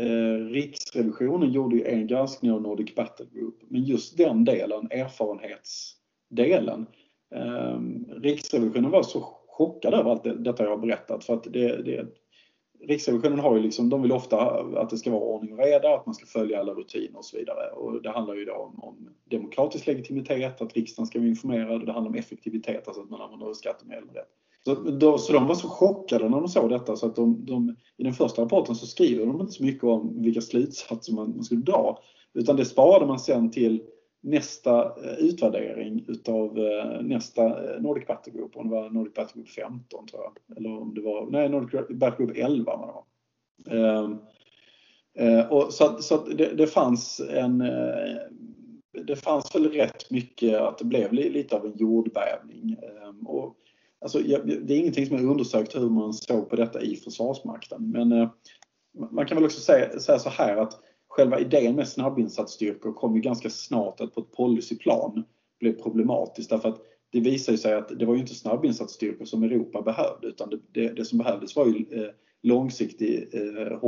[0.00, 6.86] uh, Riksrevisionen gjorde ju en granskning av Nordic Battle Group, men just den delen, erfarenhetsdelen,
[8.22, 12.06] Riksrevisionen var så chockad över allt det, detta jag har berättat för att det, det,
[12.88, 14.40] Riksrevisionen har ju liksom, de vill ofta
[14.76, 17.36] att det ska vara ordning och reda, att man ska följa alla rutiner och så
[17.36, 17.70] vidare.
[17.70, 21.86] Och det handlar ju då om, om demokratisk legitimitet, att riksdagen ska vara informerad och
[21.86, 24.28] det handlar om effektivitet, alltså att man använder skattemedel rätt.
[24.64, 27.76] Så, då, så de var så chockade när de såg detta så att de, de,
[27.96, 31.44] i den första rapporten så skriver de inte så mycket om vilka slutsatser man, man
[31.44, 31.98] skulle dra.
[32.34, 33.82] Utan det sparade man sen till
[34.24, 39.42] nästa eh, utvärdering utav eh, nästa eh, Nordic Battle Group, om det var Nordic Battle
[39.42, 40.56] Group 15 tror jag.
[40.56, 43.04] Eller om det var, nej Nordic Battle Group 11 var det var.
[43.78, 44.18] Ehm,
[45.50, 47.58] och så så det, det, fanns en
[49.06, 52.76] det fanns väl rätt mycket att det blev lite av en jordbävning.
[52.82, 53.56] Ehm, och,
[54.00, 58.28] alltså, det är ingenting som är undersökt hur man såg på detta i Försvarsmakten men
[59.10, 60.80] man kan väl också säga, säga så här att
[61.14, 65.24] själva idén med snabbinsatsstyrkor kom ju ganska snart att på ett policyplan
[65.60, 69.82] bli problematiskt därför att det visade sig att det var ju inte snabbinsatsstyrkor som Europa
[69.82, 72.10] behövde utan det, det, det som behövdes var ju eh,
[72.42, 73.78] långsiktig eh,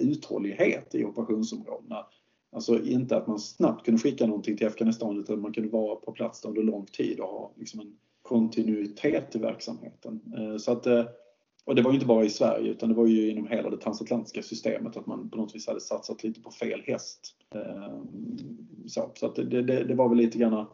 [0.00, 2.06] uthållighet i operationsområdena.
[2.52, 5.96] Alltså inte att man snabbt kunde skicka någonting till Afghanistan utan att man kunde vara
[5.96, 10.20] på plats under lång tid och ha liksom en kontinuitet i verksamheten.
[10.36, 11.04] Eh, så att eh,
[11.66, 13.76] och det var ju inte bara i Sverige utan det var ju inom hela det
[13.76, 17.36] transatlantiska systemet att man på något vis hade satsat lite på fel häst.
[17.54, 18.08] Ehm,
[18.86, 20.66] så, så att det, det, det var väl lite grann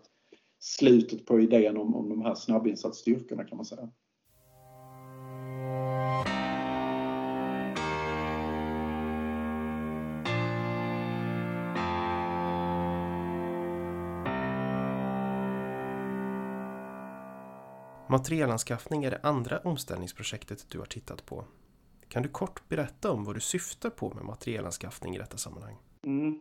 [0.60, 3.88] slutet på idén om, om de här snabbinsatsstyrkorna kan man säga.
[18.12, 21.44] Materielanskaffning är det andra omställningsprojektet du har tittat på.
[22.08, 25.76] Kan du kort berätta om vad du syftar på med materielanskaffning i detta sammanhang?
[26.04, 26.40] Mm.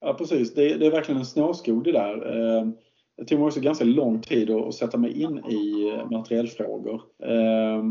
[0.00, 2.16] Ja precis, det är, det är, verkligen en snårskog det där.
[2.36, 2.68] Eh,
[3.16, 7.02] det tog mig också ganska lång tid att sätta mig in i materielfrågor.
[7.22, 7.82] Eh,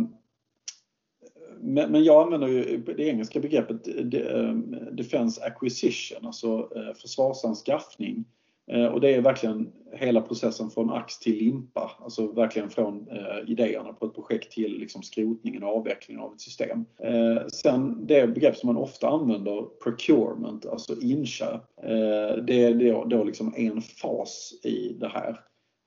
[1.60, 4.54] men, men jag använder ju det engelska begreppet eh,
[4.92, 6.70] Defense Acquisition, alltså
[7.02, 8.26] försvarsanskaffning
[8.72, 13.52] Eh, och det är verkligen hela processen från ax till limpa, alltså verkligen från eh,
[13.52, 16.86] idéerna på ett projekt till liksom skrotningen och avvecklingen av ett system.
[17.00, 23.06] Eh, sen det begrepp som man ofta använder, procurement, alltså inköp, eh, det är då,
[23.06, 25.40] då liksom en fas i det här.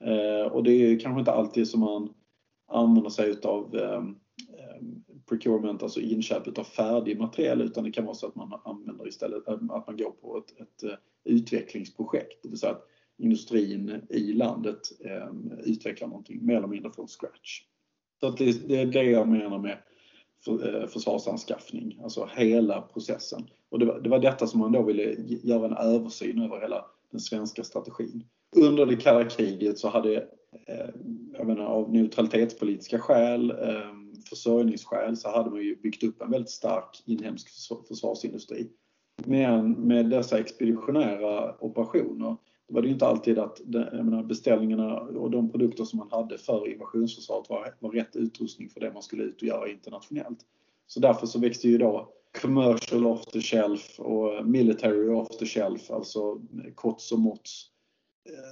[0.05, 2.09] Eh, och det är kanske inte alltid som man
[2.69, 3.99] använder sig utav eh,
[4.59, 4.83] eh
[5.29, 9.49] procurement, alltså inköp av färdig material utan det kan vara så att man använder istället,
[9.49, 12.43] äh, att man går på ett, ett äh, utvecklingsprojekt.
[12.43, 12.87] Det vill säga att
[13.19, 15.31] industrin i landet eh,
[15.65, 17.62] utvecklar någonting mer eller mindre från scratch.
[18.21, 19.79] Så att det, det är det jag menar med
[20.45, 23.47] för, eh, försvarsanskaffning, alltså hela processen.
[23.69, 26.85] Och det var, det var detta som man då ville göra en översyn över hela
[27.11, 28.25] den svenska strategin.
[28.57, 30.17] Under det kalla kriget så hade,
[30.67, 30.89] eh,
[31.33, 36.51] jag menar, av neutralitetspolitiska skäl, eh, försörjningsskäl, så hade man ju byggt upp en väldigt
[36.51, 37.49] stark inhemsk
[37.89, 38.71] försvarsindustri.
[39.25, 42.37] Men med dessa expeditionära operationer
[42.69, 43.61] var det inte alltid att
[43.93, 48.81] menar, beställningarna och de produkter som man hade för invasionsförsvaret var, var rätt utrustning för
[48.81, 50.39] det man skulle ut och göra internationellt.
[50.87, 52.12] Så därför så växte ju då
[52.43, 56.41] commercial off the shelf och military off the shelf, alltså
[56.75, 57.71] kots och MOTS.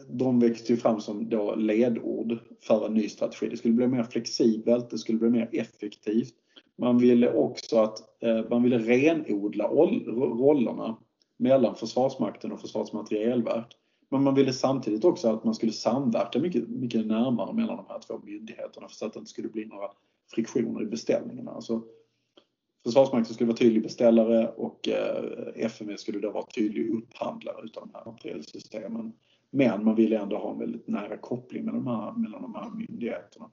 [0.09, 3.49] De växte ju fram som då ledord för en ny strategi.
[3.49, 6.35] Det skulle bli mer flexibelt, det skulle bli mer effektivt.
[6.79, 10.97] Man ville också att eh, man ville renodla rollerna
[11.37, 13.77] mellan Försvarsmakten och Försvarets materielverk.
[14.11, 17.99] Men man ville samtidigt också att man skulle samverka mycket, mycket närmare mellan de här
[17.99, 19.89] två myndigheterna så att det inte skulle bli några
[20.35, 21.51] friktioner i beställningarna.
[21.51, 21.83] Alltså,
[22.85, 27.99] Försvarsmakten skulle vara tydlig beställare och eh, FMV skulle då vara tydlig upphandlare utav de
[27.99, 29.13] här materielsystemen.
[29.55, 32.71] Men man ville ändå ha en väldigt nära koppling mellan de här, mellan de här
[32.71, 33.51] myndigheterna.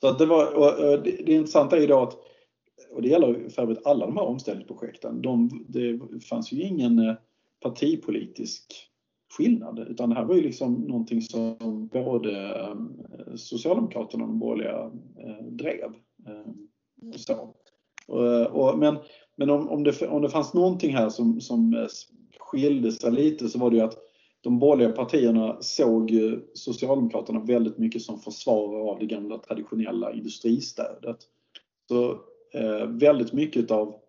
[0.00, 2.16] Så att det, var, och, det, det intressanta är ju då att,
[2.90, 7.14] och det gäller för övrigt alla de här omställningsprojekten, de, det fanns ju ingen eh,
[7.60, 8.64] partipolitisk
[9.36, 9.78] skillnad.
[9.78, 12.74] Utan det här var ju liksom någonting som både eh,
[13.36, 15.92] Socialdemokraterna och de borgerliga eh, drev.
[17.16, 17.54] Så.
[18.76, 18.96] Men
[19.36, 21.88] men om, om, det, om det fanns någonting här som, som
[22.38, 23.98] skilde sig lite så var det ju att
[24.40, 26.12] de borgerliga partierna såg
[26.54, 31.16] Socialdemokraterna väldigt mycket som försvarare av det gamla traditionella industristödet.
[31.88, 32.10] Så
[32.54, 34.00] eh, väldigt mycket av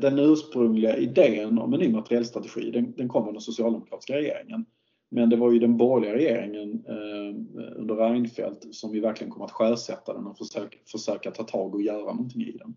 [0.00, 4.64] den ursprungliga idén om en ny materiellstrategi den, den kom under socialdemokratiska regeringen.
[5.10, 9.50] Men det var ju den borgerliga regeringen eh, under Reinfeldt som vi verkligen kom att
[9.50, 12.74] sjösätta den och försöka, försöka ta tag och göra någonting i den.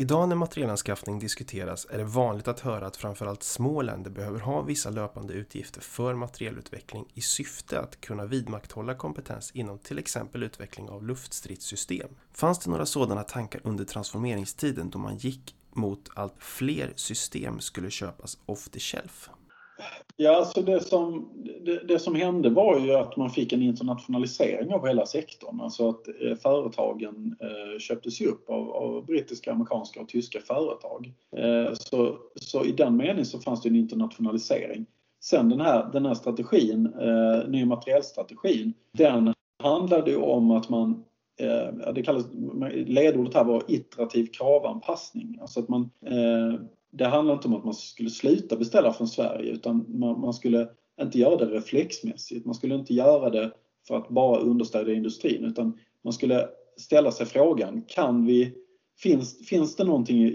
[0.00, 4.62] Idag när materielanskaffning diskuteras är det vanligt att höra att framförallt små länder behöver ha
[4.62, 10.88] vissa löpande utgifter för materielutveckling i syfte att kunna vidmakthålla kompetens inom till exempel utveckling
[10.88, 12.08] av luftstridssystem.
[12.32, 17.90] Fanns det några sådana tankar under transformeringstiden då man gick mot allt fler system skulle
[17.90, 19.30] köpas off the shelf?
[20.16, 21.28] Ja, alltså det som,
[21.64, 25.60] det, det, som hände var ju att man fick en internationalisering av hela sektorn.
[25.60, 31.12] Alltså att eh, företagen eh, köptes upp av, av, brittiska, amerikanska och tyska företag.
[31.36, 34.86] Eh, så, så i den meningen så fanns det en internationalisering.
[35.20, 41.04] Sen den här, den här strategin, eh, ny materielstrategin, den handlade ju om att man
[41.40, 42.26] eh, det kallas,
[42.72, 45.38] ledordet här var iterativ kravanpassning.
[45.40, 46.60] Alltså att man, eh,
[46.90, 50.68] det handlar inte om att man skulle sluta beställa från Sverige utan man, man, skulle
[51.00, 52.46] inte göra det reflexmässigt.
[52.46, 53.52] Man skulle inte göra det
[53.88, 58.52] för att bara understödja industrin utan man skulle ställa sig frågan, kan vi,
[59.02, 60.28] finns, finns det någonting i,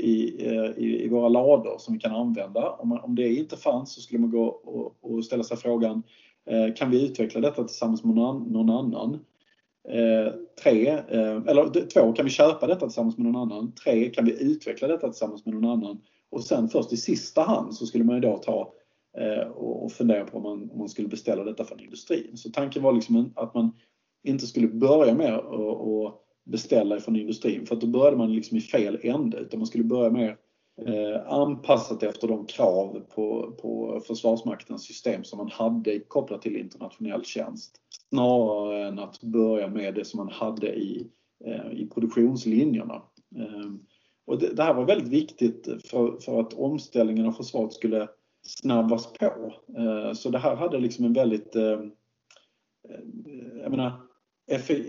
[0.77, 2.69] i, i våra lador som vi kan använda?
[2.69, 6.03] Om, man, om det inte fanns så skulle man gå och, och ställa sig frågan,
[6.49, 9.19] eh, kan vi utveckla detta tillsammans med någon, någon annan?
[9.89, 13.71] Eh, tre, eh, eller två, kan vi köpa detta tillsammans med någon annan?
[13.83, 16.01] Tre, kan vi utveckla detta tillsammans med någon annan?
[16.35, 18.73] Och sen först i sista hand så skulle man ju då ta
[19.17, 22.37] eh, och fundera på om man, om man skulle beställa detta från industrin.
[22.37, 23.71] Så tanken var liksom att man
[24.23, 28.61] inte skulle börja med att beställa från industrin för att då började man liksom i
[28.61, 30.37] fel ände utan man skulle börja med
[30.81, 37.23] eh, anpassat efter de krav på, på Försvarsmaktens system som man hade kopplat till internationell
[37.23, 37.75] tjänst.
[38.09, 41.07] Snarare än att börja med det som man hade i,
[41.45, 43.01] eh, i produktionslinjerna.
[43.35, 43.71] Eh,
[44.25, 48.07] och det, det, här var väldigt viktigt för, för att omställningen av försvaret skulle
[48.45, 49.53] snabbas på.
[49.77, 51.79] Eh, så det här hade liksom en väldigt, eh, eh
[53.61, 54.01] jag menar,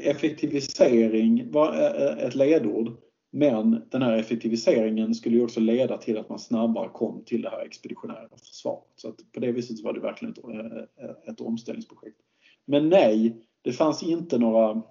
[0.03, 2.96] effektivisering var eh, eh, ett ledord.
[3.33, 7.51] Men den här effektiviseringen skulle ju också leda till att man snabbare kom till det
[7.51, 8.85] här expeditionära försvaret.
[8.96, 12.18] Så att på det viset var det verkligen ett, ett omställningsprojekt.
[12.64, 14.83] Men nej, det fanns inte några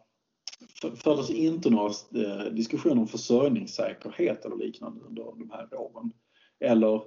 [0.95, 6.11] fördes inte några eh, diskussioner om försörjningssäkerhet eller liknande under de här åren.
[6.59, 7.01] Eller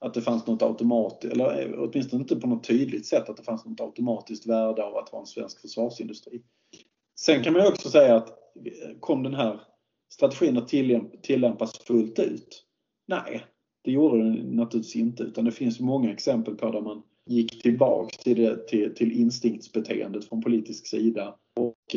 [0.00, 3.42] att det fanns något automatiskt, eller eh, åtminstone inte på något tydligt sätt att det
[3.42, 6.42] fanns något automatiskt värde av att ha en svensk försvarsindustri.
[7.20, 9.60] Sen kan man också säga att eh, kom den här
[10.12, 10.68] strategin att
[11.22, 12.64] tillämpas fullt ut?
[13.06, 13.44] Nej,
[13.84, 18.18] det gjorde den naturligtvis inte utan det finns många exempel på där man gick tillbaks
[18.18, 21.96] till, det, till, till instinktsbeteendet från politisk sida och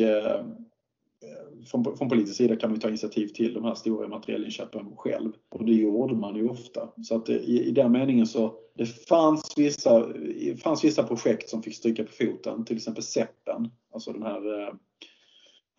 [1.22, 5.32] Eh, från, från politisk sida kan man ta initiativ till de här stora materielinköpen själv.
[5.48, 6.88] Och det gjorde man ju ofta.
[7.02, 11.48] Så att eh, i, i den meningen så det fanns vissa, det fanns vissa projekt
[11.48, 14.74] som fick stryka på foten, till exempel SEPen, alltså den här eh,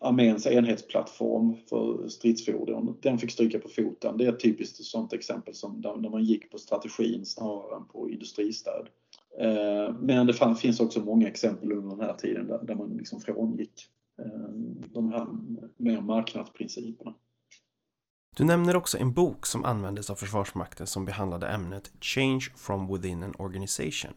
[0.00, 2.98] arméns enhetsplattform för stridsfordon.
[3.02, 4.18] Den fick stryka på foten.
[4.18, 7.88] Det är ett typiskt sådant exempel som där, där man gick på strategin snarare än
[7.88, 8.88] på industristöd.
[9.40, 12.96] Eh, men det fann, finns också många exempel under den här tiden där, där man
[12.96, 13.88] liksom frångick
[14.94, 15.26] de här
[15.76, 17.14] mer marknadsprinciperna.
[18.36, 23.22] Du nämner också en bok som användes av Försvarsmakten som behandlade ämnet Change from within
[23.22, 24.12] an organization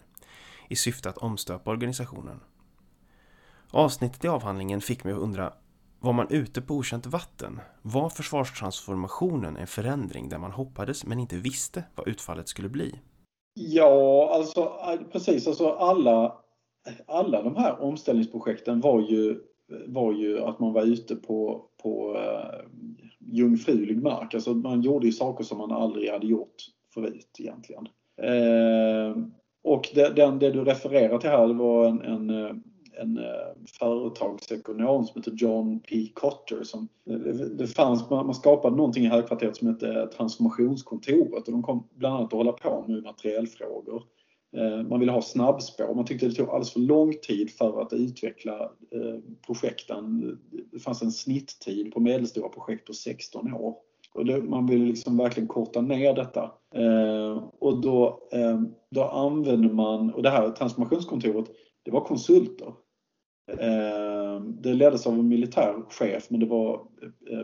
[0.69, 2.39] i syfte att omstöpa organisationen.
[3.71, 5.53] Avsnittet i avhandlingen fick mig att undra
[5.99, 7.59] var man ute på okänt vatten?
[7.81, 12.99] Var försvarstransformationen en förändring där man hoppades men inte visste vad utfallet skulle bli?
[13.53, 14.71] Ja, alltså
[15.11, 15.47] precis.
[15.47, 16.37] Alltså alla,
[17.07, 19.39] alla de här omställningsprojekten var ju,
[19.87, 22.65] var ju att man var ute på, på eh,
[23.19, 24.33] jungfrulig mark.
[24.33, 26.55] Alltså man gjorde ju saker som man aldrig hade gjort
[26.93, 27.87] förut egentligen.
[28.21, 29.17] Eh,
[29.63, 32.55] och det, den, det du refererar till här var en, en eh,
[32.99, 33.23] en eh,
[33.79, 36.07] företagsekonom som heter John P.
[36.13, 36.63] Cotter.
[36.63, 37.15] Som, eh,
[37.57, 42.33] det fanns, man skapade någonting i högkvarteret som hette Transformationskontoret och de kom bland annat
[42.33, 44.03] att hålla på med materiellfrågor.
[44.55, 45.95] Eh, man ville ha snabbspår.
[45.95, 50.37] Man tyckte det tog alldeles för lång tid för att utveckla eh, projekten.
[50.71, 53.75] Det fanns en snitttid på medelstora projekt på 16 år.
[54.13, 56.51] Och det, man ville liksom verkligen korta ner detta.
[56.75, 58.19] Eh, och då,
[58.91, 61.45] då använde man, och det här transformationskontoret,
[61.83, 62.73] det var konsulter.
[64.61, 66.87] Det leddes av en militär chef men det var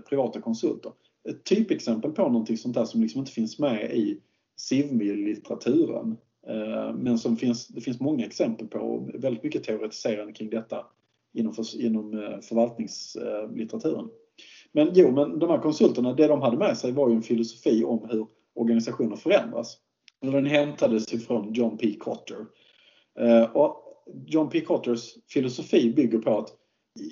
[0.10, 0.91] privata konsulter.
[1.30, 4.22] Ett typexempel på någonting sånt där som liksom inte finns med i
[4.58, 6.18] civmil-litteraturen.
[6.48, 10.86] Eh, men som finns, det finns många exempel på och väldigt mycket teoretiserande kring detta
[11.34, 14.10] inom, för, inom eh, förvaltningslitteraturen.
[14.72, 17.84] Men jo, men de här konsulterna, det de hade med sig var ju en filosofi
[17.84, 19.78] om hur organisationer förändras.
[20.22, 21.96] Den hämtades ifrån John P.
[22.00, 22.46] Cotter.
[23.20, 23.84] Eh, och
[24.26, 24.62] John P.
[24.62, 26.50] Cotters filosofi bygger på att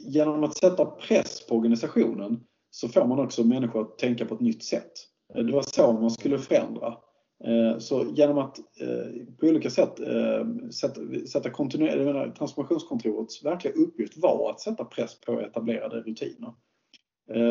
[0.06, 4.42] genom att sätta press på organisationen så får man också människor att tänka på ett
[4.42, 4.92] nytt sätt.
[5.34, 6.98] Det var så man skulle förändra.
[7.44, 14.18] Eh, så genom att eh, på olika sätt eh, sätta, sätta kontinuerligt, transformationskontorets verkliga uppgift
[14.18, 16.54] var att sätta press på etablerade rutiner.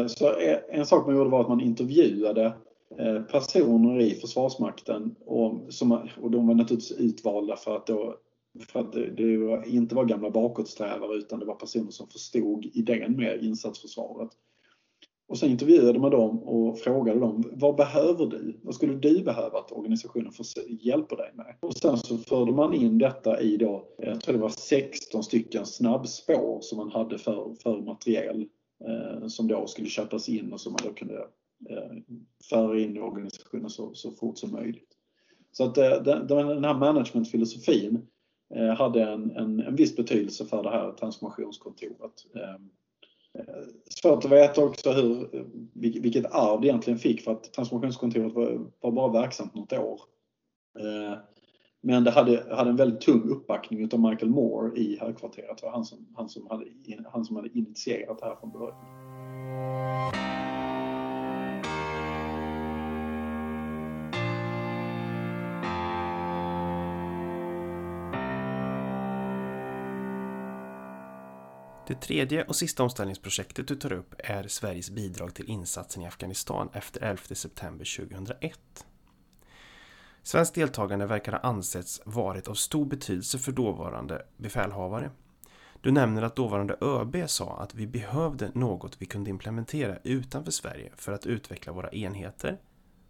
[0.06, 0.32] Så
[0.68, 2.52] en sak man gjorde var att man intervjuade
[3.30, 8.16] personer i Försvarsmakten och, som, och de var naturligtvis utvalda för att då
[8.68, 12.66] för att det, det var, inte var gamla bakåtsträvare utan det var personer som förstod
[12.72, 14.30] idén med insatsförsvaret.
[15.30, 18.60] Och sen intervjuade man dem och frågade dem, vad behöver du?
[18.62, 20.32] Vad skulle du behöva att organisationen
[20.80, 21.56] hjälper dig med?
[21.60, 25.66] Och sen så förde man in detta i då, jag tror det var 16 stycken
[25.66, 28.46] snabbspår som man hade för, för materiel
[28.84, 31.18] eh, som då skulle köpas in och som man då kunde
[31.70, 32.16] eh,
[32.50, 34.96] föra in i organisationen så, så fort som möjligt.
[35.52, 38.06] Så att eh, den, den här managementfilosofin
[38.54, 42.26] eh, hade en, en, en viss betydelse för det här transformationskontoret.
[42.34, 42.70] Ehm,
[44.02, 45.28] Svårt att veta också hur,
[45.74, 50.00] vilket arv det egentligen fick för att transformationskontoret var, var bara verksamt något år.
[50.78, 51.18] Eh,
[51.82, 55.58] men det hade, hade en väldigt tung uppbackning utav Michael Moore i högkvarteret.
[55.58, 56.64] Det var han som, han som, hade,
[57.12, 60.29] han som hade initierat det här från början.
[71.90, 76.68] Det tredje och sista omställningsprojektet du tar upp är Sveriges bidrag till insatsen i Afghanistan
[76.72, 78.86] efter 11 september 2001.
[80.22, 85.10] Svenskt deltagande verkar ha ansetts varit av stor betydelse för dåvarande befälhavare.
[85.80, 90.92] Du nämner att dåvarande ÖB sa att vi behövde något vi kunde implementera utanför Sverige
[90.96, 92.60] för att utveckla våra enheter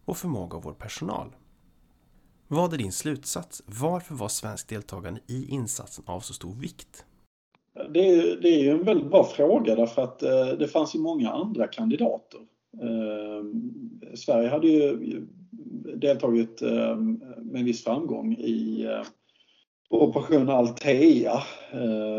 [0.04, 1.36] och förmåga av vår personal.
[2.48, 3.62] Vad är din slutsats?
[3.66, 7.04] Varför var svenskt deltagande i insatsen av så stor vikt?
[7.74, 10.98] Det är, det är ju en väldigt bra fråga därför att eh, det fanns ju
[10.98, 12.40] många andra kandidater.
[12.82, 13.44] Eh,
[14.14, 15.26] Sverige hade ju
[15.96, 16.96] deltagit eh,
[17.38, 18.86] med viss framgång i
[19.90, 21.42] Operation Althea.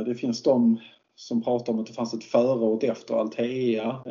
[0.05, 0.79] Det finns de
[1.15, 4.03] som pratar om att det fanns ett före och ett efter Althea.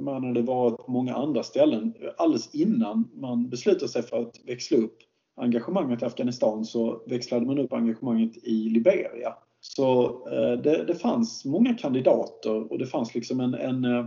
[0.00, 4.76] Man hade varit på många andra ställen alldeles innan man beslutade sig för att växla
[4.76, 4.98] upp
[5.36, 9.34] engagemanget i Afghanistan så växlade man upp engagemanget i Liberia.
[9.60, 14.06] Så eh, det, det fanns många kandidater och det fanns liksom en, en eh,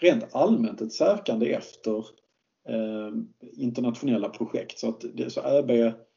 [0.00, 1.96] rent allmänt ett sökande efter
[2.68, 3.10] eh,
[3.52, 4.78] internationella projekt.
[4.78, 5.70] Så, att det, så ÖB,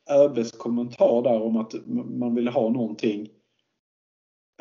[0.10, 1.74] ÖBs kommentar där om att
[2.20, 3.30] man ville ha någonting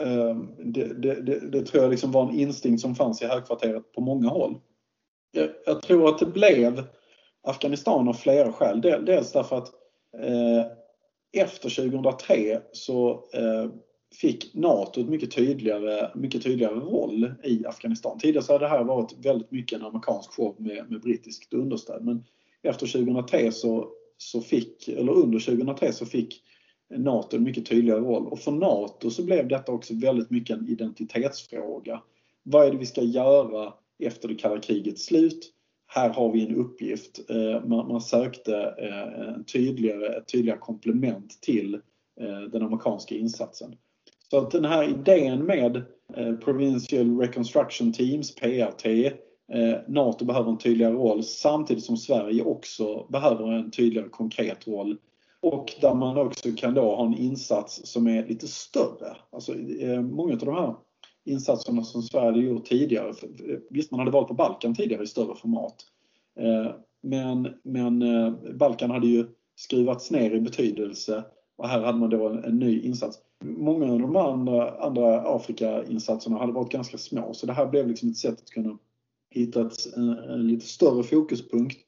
[0.00, 3.92] eh, det, det, det, det, tror jag liksom var en instinkt som fanns i högkvarteret
[3.92, 4.60] på många håll.
[5.30, 6.84] Jag, jag tror att det blev
[7.42, 8.80] Afghanistan av flera skäl.
[8.80, 9.77] Dels därför att
[10.16, 10.66] Eh,
[11.32, 13.70] efter 2003 så eh,
[14.20, 18.18] fick NATO ett mycket tydligare, mycket tydligare roll i Afghanistan.
[18.18, 22.04] Tidigare så hade det här varit väldigt mycket en amerikansk show med, med brittiskt understöd.
[22.04, 22.24] Men
[22.62, 26.42] efter 2003 så, så fick, eller under 2003 så fick
[26.96, 28.26] NATO en mycket tydligare roll.
[28.26, 32.02] Och för NATO så blev detta också väldigt mycket en identitetsfråga.
[32.42, 35.52] Vad är det vi ska göra efter det kalla krigets slut?
[35.90, 37.30] Här har vi en uppgift.
[37.30, 41.74] Eh, man sökte eh, en tydligare, ett tydligare komplement till
[42.20, 43.74] eh, den amerikanska insatsen.
[44.30, 45.82] Så att den här idén med
[46.44, 48.86] Provincial Reconstruction Teams, PRT,
[49.86, 54.96] NATO behöver en tydligare roll samtidigt som Sverige också behöver en tydligare konkret roll
[55.40, 59.16] och där man också kan då ha en insats som är lite större.
[59.30, 59.54] Alltså,
[60.00, 60.74] många av de här
[61.24, 65.36] insatserna som Sverige gjort tidigare, eh, visst man hade valt på Balkan tidigare i större
[65.36, 65.74] format.
[66.40, 71.24] Eh, men, men eh, Balkan hade ju skruvats ner i betydelse
[71.56, 73.18] och här hade man då en, en ny insats.
[73.44, 78.10] Många av de andra, andra Afrika-insatserna hade varit ganska små så det här blev liksom
[78.10, 78.78] ett sätt att kunna
[79.30, 81.78] hitta ett, en, en lite större fokuspunkt.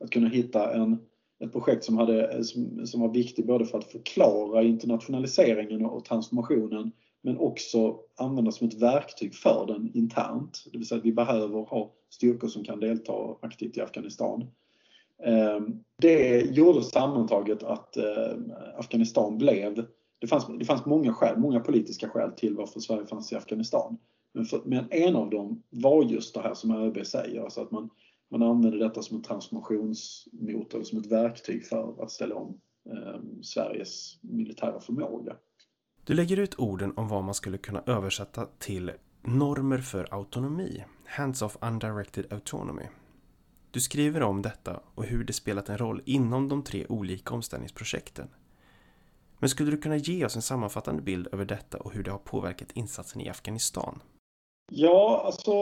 [0.00, 0.98] Att kunna hitta en
[1.44, 6.92] ett projekt som, hade, som, som var viktigt både för att förklara internationaliseringen och transformationen
[7.26, 10.64] men också använda som ett verktyg för den internt.
[10.72, 14.46] Det vill säga att vi behöver ha styrkor som kan delta aktivt i Afghanistan.
[15.24, 18.36] Ehm, det gjorde sammantaget att eh,
[18.76, 19.86] Afghanistan blev,
[20.18, 23.98] det fanns, det fanns många skäl, många politiska skäl till varför Sverige fanns i Afghanistan.
[24.32, 27.70] Men, för, men en av dem var just det här som ÖB säger, alltså att
[27.70, 27.90] man,
[28.30, 32.60] man använder detta som en transformationsmotor, som ett verktyg för att ställa om
[32.90, 35.36] eh, Sveriges militära förmåga.
[36.06, 38.92] Du lägger ut orden om vad man skulle kunna översätta till
[39.22, 42.82] normer för autonomi, Hands of Undirected Autonomy.
[43.70, 48.28] Du skriver om detta och hur det spelat en roll inom de tre olika omställningsprojekten.
[49.38, 52.18] Men skulle du kunna ge oss en sammanfattande bild över detta och hur det har
[52.18, 54.02] påverkat insatsen i Afghanistan?
[54.72, 55.52] Ja, alltså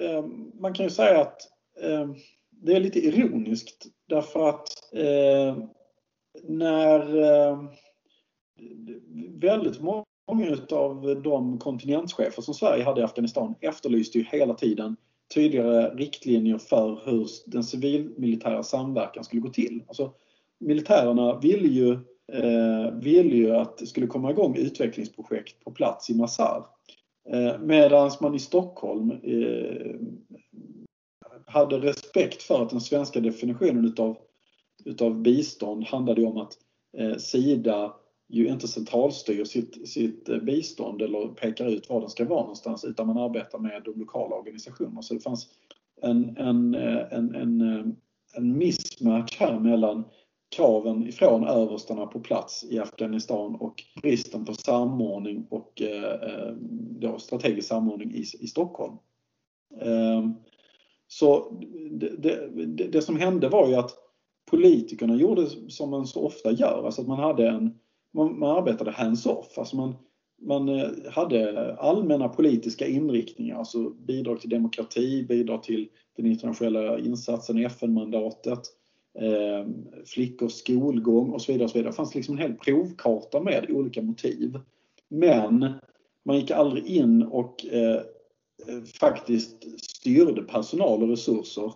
[0.00, 0.24] eh,
[0.60, 1.40] man kan ju säga att
[1.82, 2.10] eh,
[2.50, 5.64] det är lite ironiskt därför att eh,
[6.42, 7.58] när eh,
[9.40, 10.04] väldigt många
[10.70, 14.96] av de kontinentschefer som Sverige hade i Afghanistan efterlyste ju hela tiden
[15.34, 19.82] tydligare riktlinjer för hur den civilmilitära samverkan skulle gå till.
[19.88, 20.12] Alltså,
[20.58, 21.92] militärerna ville ju,
[22.32, 26.66] eh, ville ju att det skulle komma igång utvecklingsprojekt på plats i Mazar.
[27.28, 29.96] Eh, Medan man i Stockholm eh,
[31.46, 34.16] hade respekt för att den svenska definitionen utav,
[34.84, 36.52] utav bistånd handlade om att
[36.98, 37.94] eh, Sida
[38.30, 42.84] ju inte centralstyr sitt, sitt eh, bistånd eller pekar ut var den ska vara någonstans
[42.84, 45.02] utan man arbetar med de lokala organisationerna.
[45.02, 45.48] Så det fanns
[46.02, 47.84] en, en, eh, en, en, eh,
[48.36, 50.04] en mismatch här mellan
[50.56, 56.54] kraven ifrån överstarna på plats i Afghanistan och bristen på samordning och eh,
[57.00, 58.96] då strategisk samordning i, i Stockholm.
[59.80, 60.30] Eh,
[61.08, 61.58] så
[61.90, 63.90] det, det, det, som hände var ju att
[64.50, 67.78] politikerna gjorde som man så ofta gör, alltså att man hade en,
[68.12, 69.94] man, man arbetade hands-off, alltså man,
[70.40, 77.64] man eh, hade allmänna politiska inriktningar, alltså bidrag till demokrati, bidrag till den internationella insatsen,
[77.64, 78.60] FN-mandatet,
[79.18, 79.66] eh,
[80.06, 81.64] flickors skolgång och så vidare.
[81.64, 81.90] Och så vidare.
[81.92, 84.58] Det fanns liksom en hel provkarta med olika motiv.
[85.08, 85.72] Men
[86.24, 87.96] man gick aldrig in och eh,
[88.68, 91.72] eh faktiskt styrde personal och resurser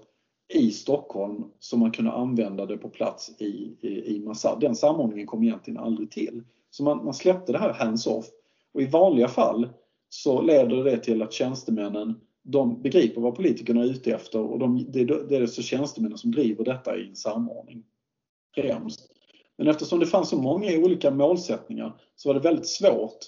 [0.49, 4.61] i Stockholm som man kunde använda det på plats i, i, i Massad.
[4.61, 6.43] Den samordningen kom egentligen aldrig till.
[6.71, 8.27] Så man, man släppte det här hands-off.
[8.75, 9.69] Och i vanliga fall
[10.09, 14.87] så leder det till att tjänstemännen de begriper vad politikerna är ute efter och de,
[14.89, 17.85] det, det är så tjänstemännen som driver detta i en samordning.
[18.55, 19.11] Främst.
[19.57, 23.19] Men eftersom det fanns så många olika målsättningar så var det väldigt svårt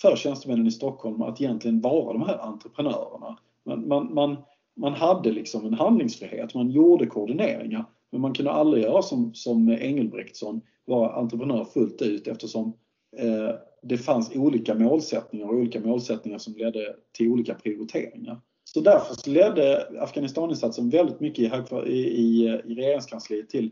[0.00, 3.38] för tjänstemännen i Stockholm att egentligen vara de här entreprenörerna.
[3.64, 4.36] Man, man, man,
[4.76, 9.68] man hade liksom en handlingsfrihet, man gjorde koordineringar men man kunde aldrig göra som, som
[9.68, 12.72] Engelbrektsson, vara entreprenör fullt ut eftersom
[13.18, 13.50] eh,
[13.82, 18.40] det fanns olika målsättningar och olika målsättningar som ledde till olika prioriteringar.
[18.64, 21.38] Så därför så ledde Afghanistaninsatsen väldigt mycket
[21.86, 23.70] i, i, i regeringskansliet till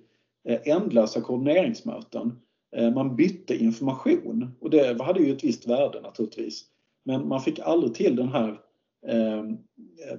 [0.48, 2.32] eh, ändlösa koordineringsmöten
[2.76, 6.64] Eh, man bytte information och det hade ju ett visst värde naturligtvis.
[7.05, 8.61] Men man fick aldrig till den här
[9.07, 9.59] Ehm,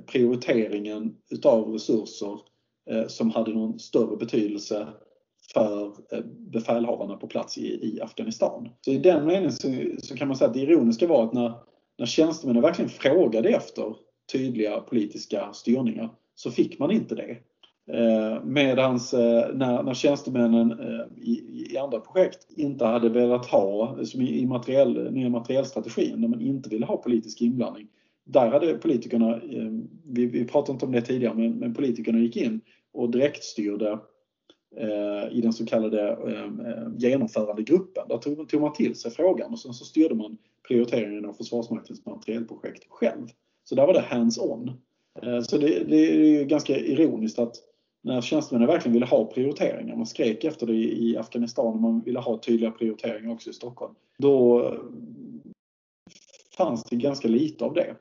[0.05, 2.39] prioriteringen utav resurser
[2.89, 4.87] eh, som hade någon större betydelse
[5.53, 8.69] för eh, befälhavarna på plats i, Afghanistan.
[8.81, 9.51] Så i den meningen
[9.97, 11.53] så, kan man säga att det ironiska var att när,
[11.97, 13.95] när tjänstemännen verkligen frågade efter
[14.31, 17.37] tydliga politiska styrningar så fick man inte det.
[17.97, 18.99] Eh, Medan
[19.53, 20.71] när, när tjänstemännen
[21.21, 21.31] i,
[21.71, 26.41] i, andra projekt inte hade velat ha, som i, i materiell, nya materiellstrategin, när man
[26.41, 27.87] inte ville ha politisk inblandning.
[28.25, 29.71] Där hade politikerna, eh,
[30.05, 32.61] vi, vi pratade inte om det tidigare, men, men politikerna gick in
[32.93, 33.99] och direktstyrde
[34.77, 38.07] eh, i den så kallade eh, genomförandegruppen.
[38.07, 42.05] Där tog, tog man till sig frågan och sen så styrde man prioriteringen av Försvarsmaktens
[42.05, 43.27] materielprojekt själv.
[43.63, 44.71] Så där var det hands-on.
[45.21, 47.55] Eh, så det, det är ju ganska ironiskt att
[48.03, 52.19] när tjänstemännen verkligen ville ha prioriteringar, man skrek efter det i Afghanistan och man ville
[52.19, 53.95] ha tydliga prioriteringar också i Stockholm.
[54.17, 54.69] Då
[56.57, 57.95] fanns det ganska lite av det.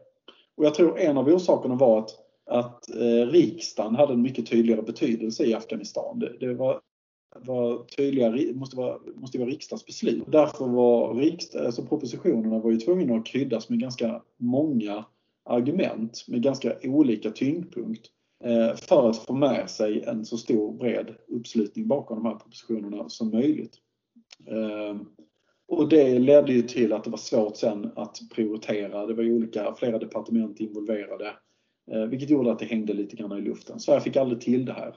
[0.63, 2.11] Och jag tror en av orsakerna var att,
[2.51, 6.19] att eh, riksdagen hade en mycket tydligare betydelse i Afghanistan.
[6.19, 6.81] Det, det var,
[7.37, 10.25] var tydliga, måste vara, måste vara riksdagsbeslut.
[10.27, 15.05] Därför var riksdag, alltså propositionerna var ju tvungna att kryddas med ganska många
[15.45, 18.07] argument med ganska olika tyngdpunkt
[18.45, 23.09] Eh, för att få med sig en så stor bred uppslutning bakom de här propositionerna
[23.09, 23.77] som möjligt.
[24.47, 25.07] Ehm,
[25.73, 29.07] Eh, och det ledde ju till att det var svårt sen att prioritera.
[29.07, 31.37] Det var ju olika, flera departement involverade.
[31.93, 33.81] Eh, vilket gjorde att det hängde lite grann i luften.
[33.81, 34.97] Sverige fick aldrig till det här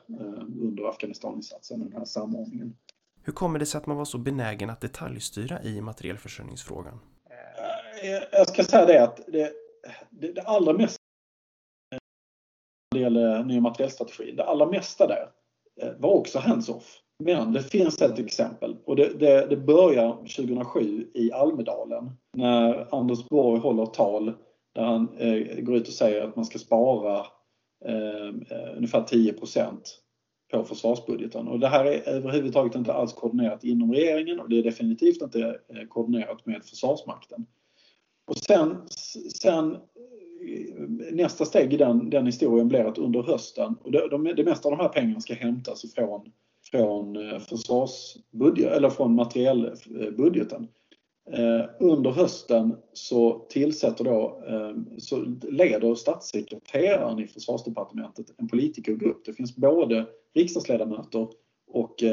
[0.62, 2.76] under Afghanistaninsatsen, den här samordningen.
[3.24, 7.00] Hur kommer det sig att man var så benägen att detaljstyra i materielförsörjningsfrågan?
[8.32, 9.52] Jag ska säga det att det,
[10.10, 10.98] det, det allra mest
[12.92, 14.32] det gäller nya materiellstrategi.
[14.32, 15.30] Det allra mesta där
[15.82, 17.02] eh, var också hands-off.
[17.24, 23.30] Men det finns ett exempel och det, det, det, börjar 2007 i Almedalen när Anders
[23.30, 24.34] Borg håller tal
[24.76, 27.26] där han eh, går ut och säger att man ska spara
[27.86, 29.78] eh, eh ungefär 10%
[30.52, 31.48] på försvarsbudgeten.
[31.48, 35.60] Och det här är överhuvudtaget inte alls koordinerat inom regeringen och det är definitivt inte
[35.70, 37.46] eh, koordinerat med Försvarsmakten.
[38.28, 38.78] Och sen,
[39.42, 39.80] sen eh,
[41.12, 44.70] nästa steg i den, den historien blir att under hösten, och det, de, det mesta
[44.70, 46.32] av de här pengarna ska hämtas ifrån
[46.72, 50.68] från eh, försvarsbudget, eller från materiellbudgeten.
[51.32, 59.26] Eh, under hösten så tillsätter då, eh, så leder statssekreteraren i försvarsdepartementet en politikergrupp.
[59.26, 61.28] Det finns både riksdagsledamöter
[61.68, 62.04] och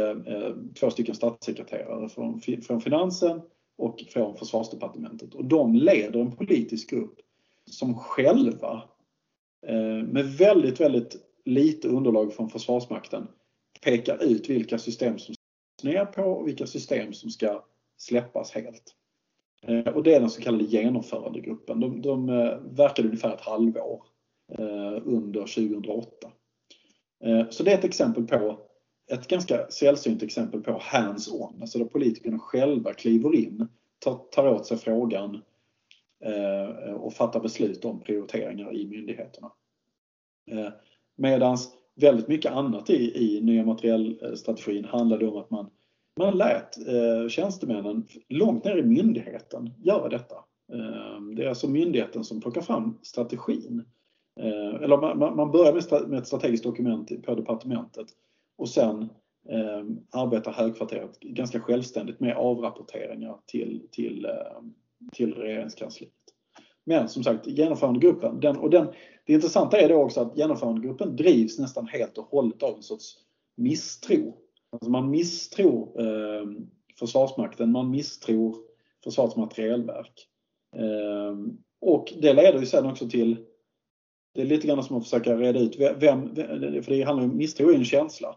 [0.81, 3.41] två stycken statssekreterare från, från finansen
[3.79, 5.35] och från försvarsdepartementet.
[5.35, 7.15] Och de leder en politisk grupp
[7.71, 8.83] som själva
[10.07, 13.27] med väldigt, väldigt lite underlag från Försvarsmakten
[13.85, 17.65] pekar ut vilka system som ska ner på och vilka system som ska
[17.97, 18.95] släppas helt.
[19.63, 21.81] Eh, och det är den så kallade genomförandegruppen.
[21.81, 24.03] De, de eh, verkade ungefär ett halvår
[24.59, 26.33] eh, under 2008.
[27.51, 28.59] Så det är ett exempel på
[29.11, 33.69] ett ganska sällsynt exempel på hands-on, alltså där politikerna själva kliver in,
[33.99, 35.43] tar, tar åt sig frågan,
[36.25, 39.53] Eh, och fattar beslut om prioriteringar i myndigheterna.
[40.51, 40.69] Eh,
[41.17, 41.57] Medan
[42.01, 45.71] väldigt mycket annat i, i nya materiellstrategin handlade om att man,
[46.19, 50.35] man lät eh, tjänstemännen långt ner i myndigheten göra detta.
[50.73, 53.85] Ehm, det är alltså myndigheten som plockar fram strategin.
[54.41, 58.07] Ehm, eller man, man börjar med ett strategiskt dokument på departementet
[58.59, 59.03] och sen
[59.49, 64.75] eh, arbetar högkvarteret ganska självständigt med avrapporteringar till, till ehm,
[65.13, 66.13] till regeringskansliet.
[66.85, 68.87] Men som sagt, genomförandegruppen, den, och den,
[69.27, 73.15] det intressanta är då också att genomförandegruppen drivs nästan helt och hållet av en sorts
[73.57, 74.37] misstro.
[74.73, 76.47] Alltså man misstror eh,
[76.99, 78.57] Försvarsmakten, man misstror
[79.05, 80.29] Försvarets materielverk.
[80.77, 81.37] Eh,
[81.81, 83.37] och det leder ju sen också till,
[84.35, 86.35] det är lite grann som att försöka reda ut vem,
[86.83, 88.37] för det handlar om misstro är en känsla.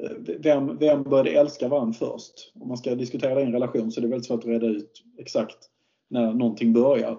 [0.00, 2.52] Ehm, vem, vem började älska varandra först?
[2.54, 4.66] Om man ska diskutera det i en relation så är det väldigt svårt att reda
[4.66, 5.58] ut exakt
[6.10, 7.18] när någonting börjar.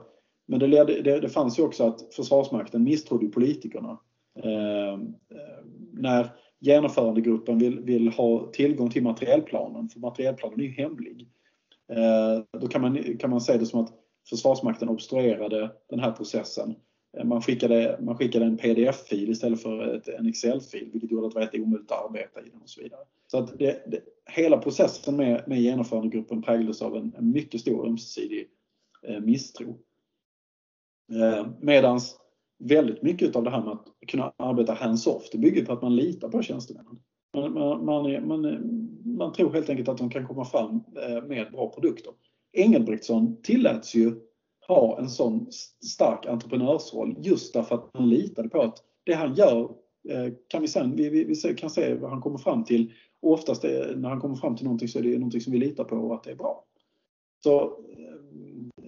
[0.50, 4.00] Men det, ledde, det, det fanns ju också att Försvarsmakten misstrodde politikerna.
[4.44, 6.30] Eh, eh, när
[6.60, 11.28] genomförandegruppen vill, vill ha tillgång till materielplanen, för materielplanen är ju hemlig.
[11.92, 13.94] Eh, då kan man, kan man säga det som att
[14.30, 16.76] Försvarsmakten obstruerade den här processen.
[17.18, 21.52] Eh, man skickade, man skickade en pdf-fil istället för ett, en Excel-fil vilket gjorde att
[21.52, 23.02] det var omöjligt att arbeta i den och så vidare.
[23.28, 27.88] Så att det, det, hela processen med, med genomförandegruppen präglades av en, en mycket stor
[27.88, 28.50] ömsesidig
[29.02, 29.80] Eh, misstro.
[31.10, 32.16] Medan medans
[32.60, 35.96] väldigt mycket av det här med att kunna arbeta hands-off, det bygger på att man
[35.96, 37.00] litar på tjänstemännen.
[37.34, 38.60] Man, man, man, man,
[39.18, 42.14] man tror helt enkelt att de kan komma fram eh, med bra produkter.
[42.54, 44.16] Engelbrektsson tilläts ju
[44.68, 45.48] ha en sån
[45.86, 49.62] stark entreprenörsroll just därför att han litade på att det han gör
[50.10, 52.94] eh, kan vi sen, vi, vi, vi kan se vad han kommer fram till.
[53.22, 55.60] Och oftast är, när han kommer fram till någonting så är det någonting som vi
[55.60, 56.66] litar på och att det är bra.
[57.44, 57.80] Så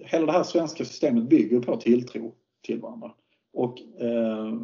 [0.04, 3.12] hela det här svenska systemet bygger på tilltro till varandra.
[3.52, 4.54] Och eh,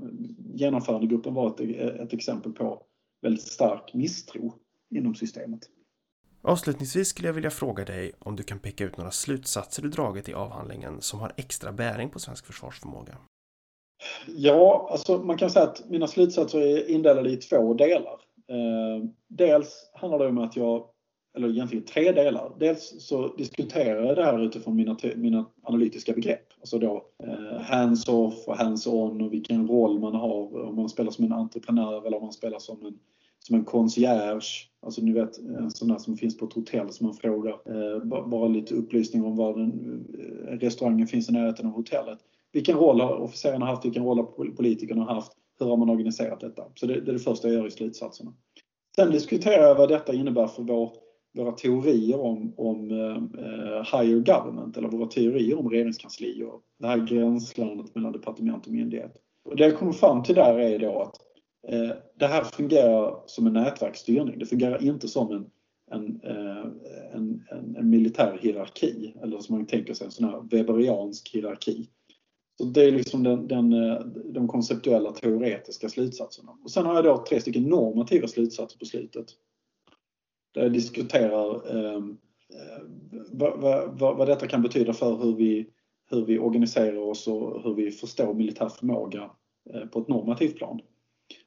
[0.55, 1.61] genomförandegruppen var ett,
[2.01, 2.82] ett exempel på
[3.22, 4.55] väldigt stark misstro
[4.91, 5.61] inom systemet.
[6.43, 10.28] Avslutningsvis skulle jag vilja fråga dig om du kan peka ut några slutsatser du dragit
[10.28, 13.16] i avhandlingen som har extra bäring på svensk försvarsförmåga.
[14.26, 18.20] Ja, alltså man kan säga att mina slutsatser är indelade i två delar.
[18.49, 20.84] Eh, dels handlar det om att jag,
[21.39, 22.53] eller egentligen tre delar.
[22.59, 26.47] Dels så diskuterar jag det här utifrån mina, mina analytiska begrepp.
[26.61, 30.64] Alltså då eh, hands-off och hands-on och vilken roll man har.
[30.68, 32.99] Om man spelar som en entreprenör eller om man spelar som en,
[33.39, 34.68] som en concierge.
[34.82, 37.53] Alltså ni vet en sån där som finns på ett hotell som man frågar.
[37.53, 42.18] Eh, bara lite upplysning om var den, eh, restaurangen finns i närheten av hotellet.
[42.53, 43.84] Vilken roll har officerarna haft?
[43.84, 45.32] Vilken roll har politikerna haft?
[45.61, 46.62] Hur har man organiserat detta?
[46.74, 48.32] Så det, det är det första jag gör i slutsatserna.
[48.97, 50.93] Sen diskuterar jag vad detta innebär för vår,
[51.34, 57.06] våra teorier om, om eh, higher government eller våra teorier om regeringskansli och det här
[57.06, 59.16] gränslandet mellan departement och myndighet.
[59.44, 61.16] Och det jag kommer fram till där är då att
[61.68, 64.38] eh, det här fungerar som en nätverksstyrning.
[64.38, 65.46] Det fungerar inte som en,
[65.90, 66.66] en, eh,
[67.14, 71.88] en, en, en militär hierarki eller som man tänker sig en sån här weberiansk hierarki.
[72.58, 76.52] Så det är liksom den, den, eh, de konceptuella teoretiska slutsatserna.
[76.64, 79.26] Och sen har jag då tre stycken normativa slutsatser på slutet.
[80.59, 82.18] Där jag diskuterar ehm,
[82.50, 82.82] eh,
[83.32, 83.61] vad,
[83.98, 85.66] vad, vad, detta kan betyda för hur vi,
[86.11, 89.30] hur vi organiserar oss och hur vi förstår militär förmåga
[89.74, 90.80] eh, på ett normativt plan.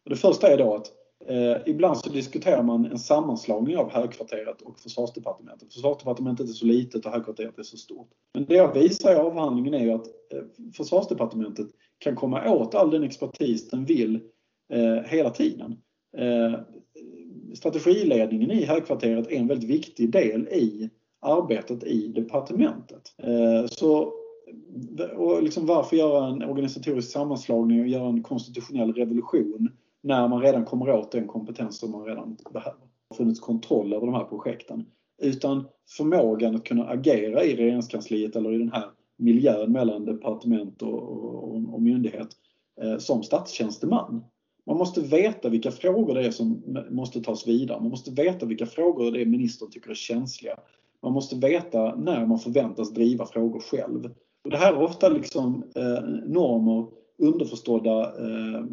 [0.04, 0.92] Och det första är då att
[1.28, 5.74] Eh, ibland så diskuterar man en sammanslagning av Högkvarteret och Försvarsdepartementet.
[5.74, 8.10] Försvarsdepartementet är så litet och Högkvarteret är så stort.
[8.34, 10.44] Men det jag visar i avhandlingen är ju att eh,
[10.74, 14.20] Försvarsdepartementet kan komma åt all den expertis den vill
[14.74, 15.78] eh, hela tiden.
[16.18, 16.60] Eh,
[17.54, 20.90] Strategiledningen i Högkvarteret är en väldigt viktig del i
[21.20, 23.14] arbetet i departementet.
[23.18, 24.14] Eh, så
[25.16, 29.70] och liksom varför göra en organisatorisk sammanslagning och göra en konstitutionell revolution
[30.04, 32.80] när man redan kommer åt den kompetens som man redan behöver.
[32.80, 34.86] Det har funnits kontroll över de här projekten.
[35.22, 38.86] Utan förmågan att kunna agera i regeringskansliet eller i den här
[39.18, 42.28] miljön mellan departement och, och, och myndighet
[42.82, 44.24] eh, som statstjänsteman.
[44.66, 47.82] Man måste veta vilka frågor det är som måste tas vidare.
[47.82, 50.60] Man måste veta vilka frågor det är ministern tycker är känsliga.
[51.04, 54.06] Man måste veta när man förväntas driva frågor själv.
[54.44, 56.88] Och det här är ofta liksom eh, normer
[57.18, 58.66] underförstådda eh,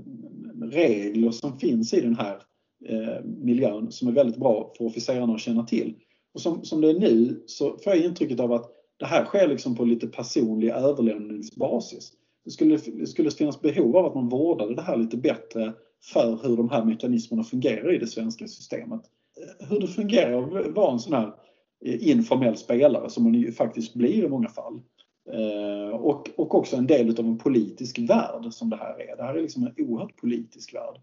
[0.63, 2.43] regler som finns i den här
[2.85, 5.95] eh, miljön som är väldigt bra för officerarna att känna till.
[6.35, 9.49] Och som, som det är nu så får jag intrycket av att det här sker
[9.49, 12.13] liksom på lite personlig överlämningsbasis.
[12.49, 15.73] Det skulle, det skulle finnas behov av att man vårdade det här lite bättre
[16.03, 19.01] för hur de här mekanismerna fungerar i det svenska systemet.
[19.59, 21.35] Hur det fungerar att vara en sån här
[21.85, 24.81] eh, informell spelare som man ju faktiskt blir i många fall.
[25.33, 29.17] Eh, och, och också en del av en politisk värld som det här är.
[29.17, 31.01] Det här är liksom en oerhört politisk värld.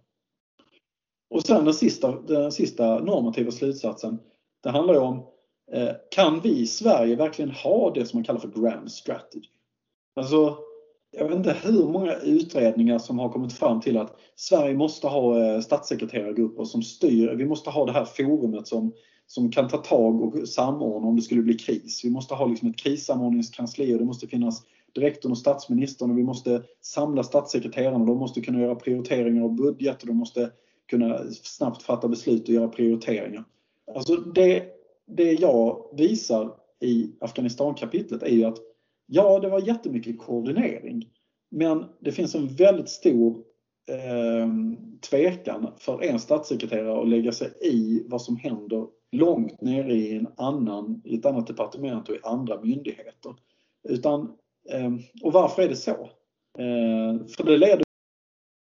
[1.30, 4.20] Och sen den sista, den sista normativa slutsatsen.
[4.64, 5.26] Det handlar ju om
[5.72, 9.50] eh, kan vi i Sverige verkligen ha det som man kallar för grand strategy?
[10.16, 10.65] Alltså,
[11.18, 15.44] jag vet inte hur många utredningar som har kommit fram till att Sverige måste ha
[15.44, 17.36] eh, statssekreterargrupper som styr.
[17.36, 18.94] Vi måste ha det här forumet som
[19.28, 22.06] som kan ta tag och samordna om det skulle bli kris.
[22.06, 24.64] Vi måste ha liksom ett krissamordningskansli och det måste finnas
[24.96, 28.06] direktorn och statsministern och vi måste samla statssekreterarna.
[28.06, 30.52] De måste kunna göra prioriteringar av budget och de måste
[30.88, 33.44] kunna snabbt fatta beslut och göra prioriteringar.
[33.96, 34.64] Alltså det,
[35.08, 36.52] det jag visar
[36.82, 38.58] i Afghanistan-kapitlet är ju att
[39.06, 41.10] ja, det var jättemycket koordinering.
[41.52, 43.38] Men det finns en väldigt stor
[43.92, 44.50] eh,
[45.10, 50.28] tvekan för en statssekreterare att lägga sig i vad som händer långt nere i, en
[50.38, 53.36] annan, i ett annat departement och i andra myndigheter.
[53.90, 54.22] Utan,
[54.70, 54.94] eh,
[55.24, 56.10] och varför är det så?
[56.58, 57.86] Eh, för det leder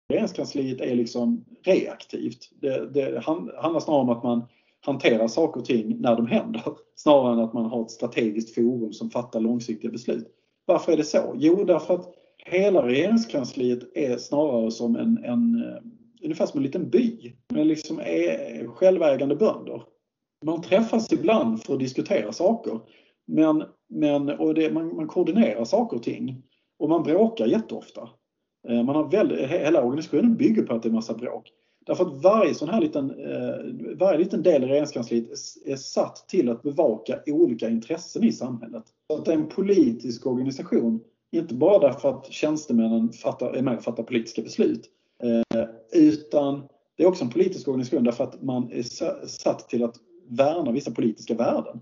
[0.08, 2.50] regeringskansliet är liksom reaktivt.
[2.60, 4.42] Det, det handlar snarare om att man
[4.84, 6.62] hantera saker och ting när de händer
[6.94, 10.26] snarare än att man har ett strategiskt forum som fattar långsiktiga beslut.
[10.66, 11.34] Varför är det så?
[11.36, 12.14] Jo, därför att
[12.46, 15.78] hela regeringskansliet är snarare som en, en eh,
[16.22, 18.00] ungefär som en liten by med liksom
[18.66, 19.82] självägande bönder
[20.44, 22.80] man träffas ibland för att diskutera saker.
[23.26, 26.42] Men, men, och det, man, man koordinerar saker och ting.
[26.78, 28.08] Och man bråkar jätteofta.
[28.68, 31.52] Eh, man har väldigt, hela organisationen bygger på att det är massa bråk.
[31.84, 35.30] Därför att varje sån här liten, eh, varje liten del i regeringskansliet
[35.64, 38.84] är satt till att bevaka olika intressen i samhället.
[39.10, 41.00] Så att det är en politisk organisation,
[41.32, 44.90] inte bara därför att tjänstemännen fattar, är med och fattar politiska beslut,
[45.22, 46.62] eh, utan
[46.96, 48.82] det är också en politisk organisation därför att man är
[49.26, 49.96] satt till att
[50.28, 51.80] värna vissa politiska värden.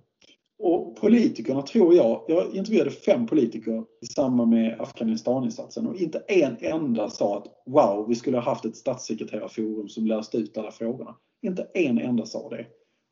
[0.65, 6.57] Och politikerna tror jag, jag intervjuade fem politiker i samband med Afghanistaninsatsen och inte en
[6.61, 11.15] enda sa att wow, vi skulle ha haft ett statssekreterarforum som löste ut alla frågorna.
[11.43, 12.67] Inte en enda sa det.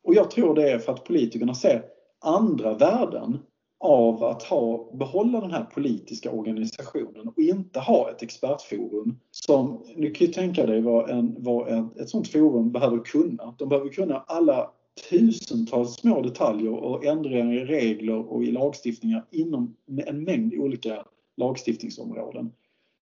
[0.05, 1.83] Och jag tror det är för att politikerna ser
[2.21, 3.39] andra värden
[3.81, 10.11] av att ha, behålla den här politiska organisationen och inte ha ett expertforum som, nu
[10.11, 13.55] kan ju tänka dig vad, en, vad en, ett sånt forum behöver kunna.
[13.59, 14.71] De behöver kunna alla
[15.09, 19.77] tusentals små detaljer och ändringar i regler och i lagstiftningar inom
[20.07, 21.05] en mängd olika
[21.37, 22.53] lagstiftningsområden.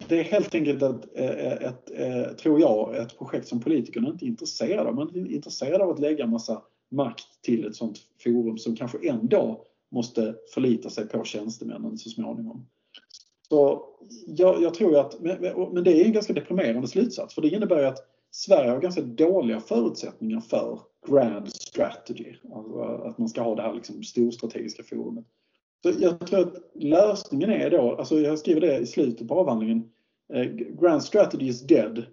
[0.09, 4.25] Det är helt enkelt ett, eh, ett, ett, tror jag, ett projekt som politikerna inte
[4.25, 4.95] är intresserade av.
[4.95, 9.65] Man är intresserade av att lägga massa makt till ett sånt forum som kanske ändå
[9.91, 12.67] måste förlita sig på tjänstemännen så småningom.
[13.49, 13.85] Så
[14.27, 15.21] jag, jag tror att,
[15.73, 17.99] men det är en ganska deprimerande slutsats för det innebär att
[18.31, 22.35] Sverige har ganska dåliga förutsättningar för grand strategy.
[22.55, 25.25] Alltså att man ska ha det här liksom storstrategiska forumet.
[25.83, 29.91] Så jag tror att lösningen är då, alltså jag skriver det i slutet på avhandlingen,
[30.33, 30.45] eh,
[30.81, 32.07] Grand strategy is dead.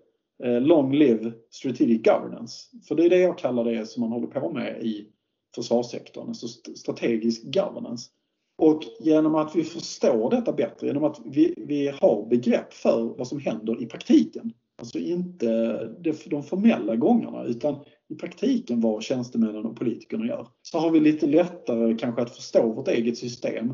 [0.44, 2.66] Eh, long live strategic governance.
[2.88, 5.08] För det är det jag kallar det som man håller på med i
[5.56, 8.10] försvarssektorn, alltså strategisk governance.
[8.58, 13.28] Och genom att vi förstår detta bättre, genom att vi, vi har begrepp för vad
[13.28, 15.80] som händer i praktiken, alltså inte
[16.26, 17.76] de formella gångarna, utan
[18.10, 22.74] i praktiken vad tjänstemännen och politikerna gör, så har vi lite lättare kanske att förstå
[22.74, 23.74] vårt eget system.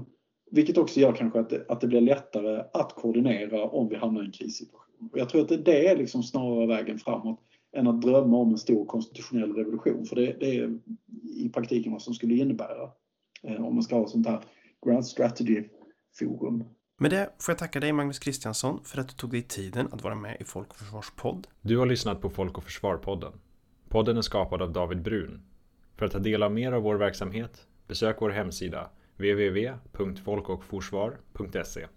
[0.51, 4.22] Vilket också gör kanske att det, att det blir lättare att koordinera om vi hamnar
[4.22, 5.10] i en krissituation.
[5.12, 7.39] Och jag tror att det, det är liksom snarare vägen framåt
[7.78, 10.06] än att drömma om en stor konstitutionell revolution.
[10.06, 10.80] För det, det är
[11.38, 12.89] i praktiken vad som skulle innebära
[13.43, 14.39] eh, om man ska ha sånt här
[14.86, 15.64] Grand Strategy
[16.20, 16.64] Forum.
[16.97, 20.03] Med det får jag tacka dig Magnus Kristiansson för att du tog dig tiden att
[20.03, 21.47] vara med i Folk och Försvars podd.
[21.61, 23.33] Du har lyssnat på Folk och Försvar-podden.
[23.89, 25.41] Podden är skapad av David Brun.
[25.95, 31.87] För att ta del av mer av vår verksamhet besök vår hemsida www.folkochforsvar.se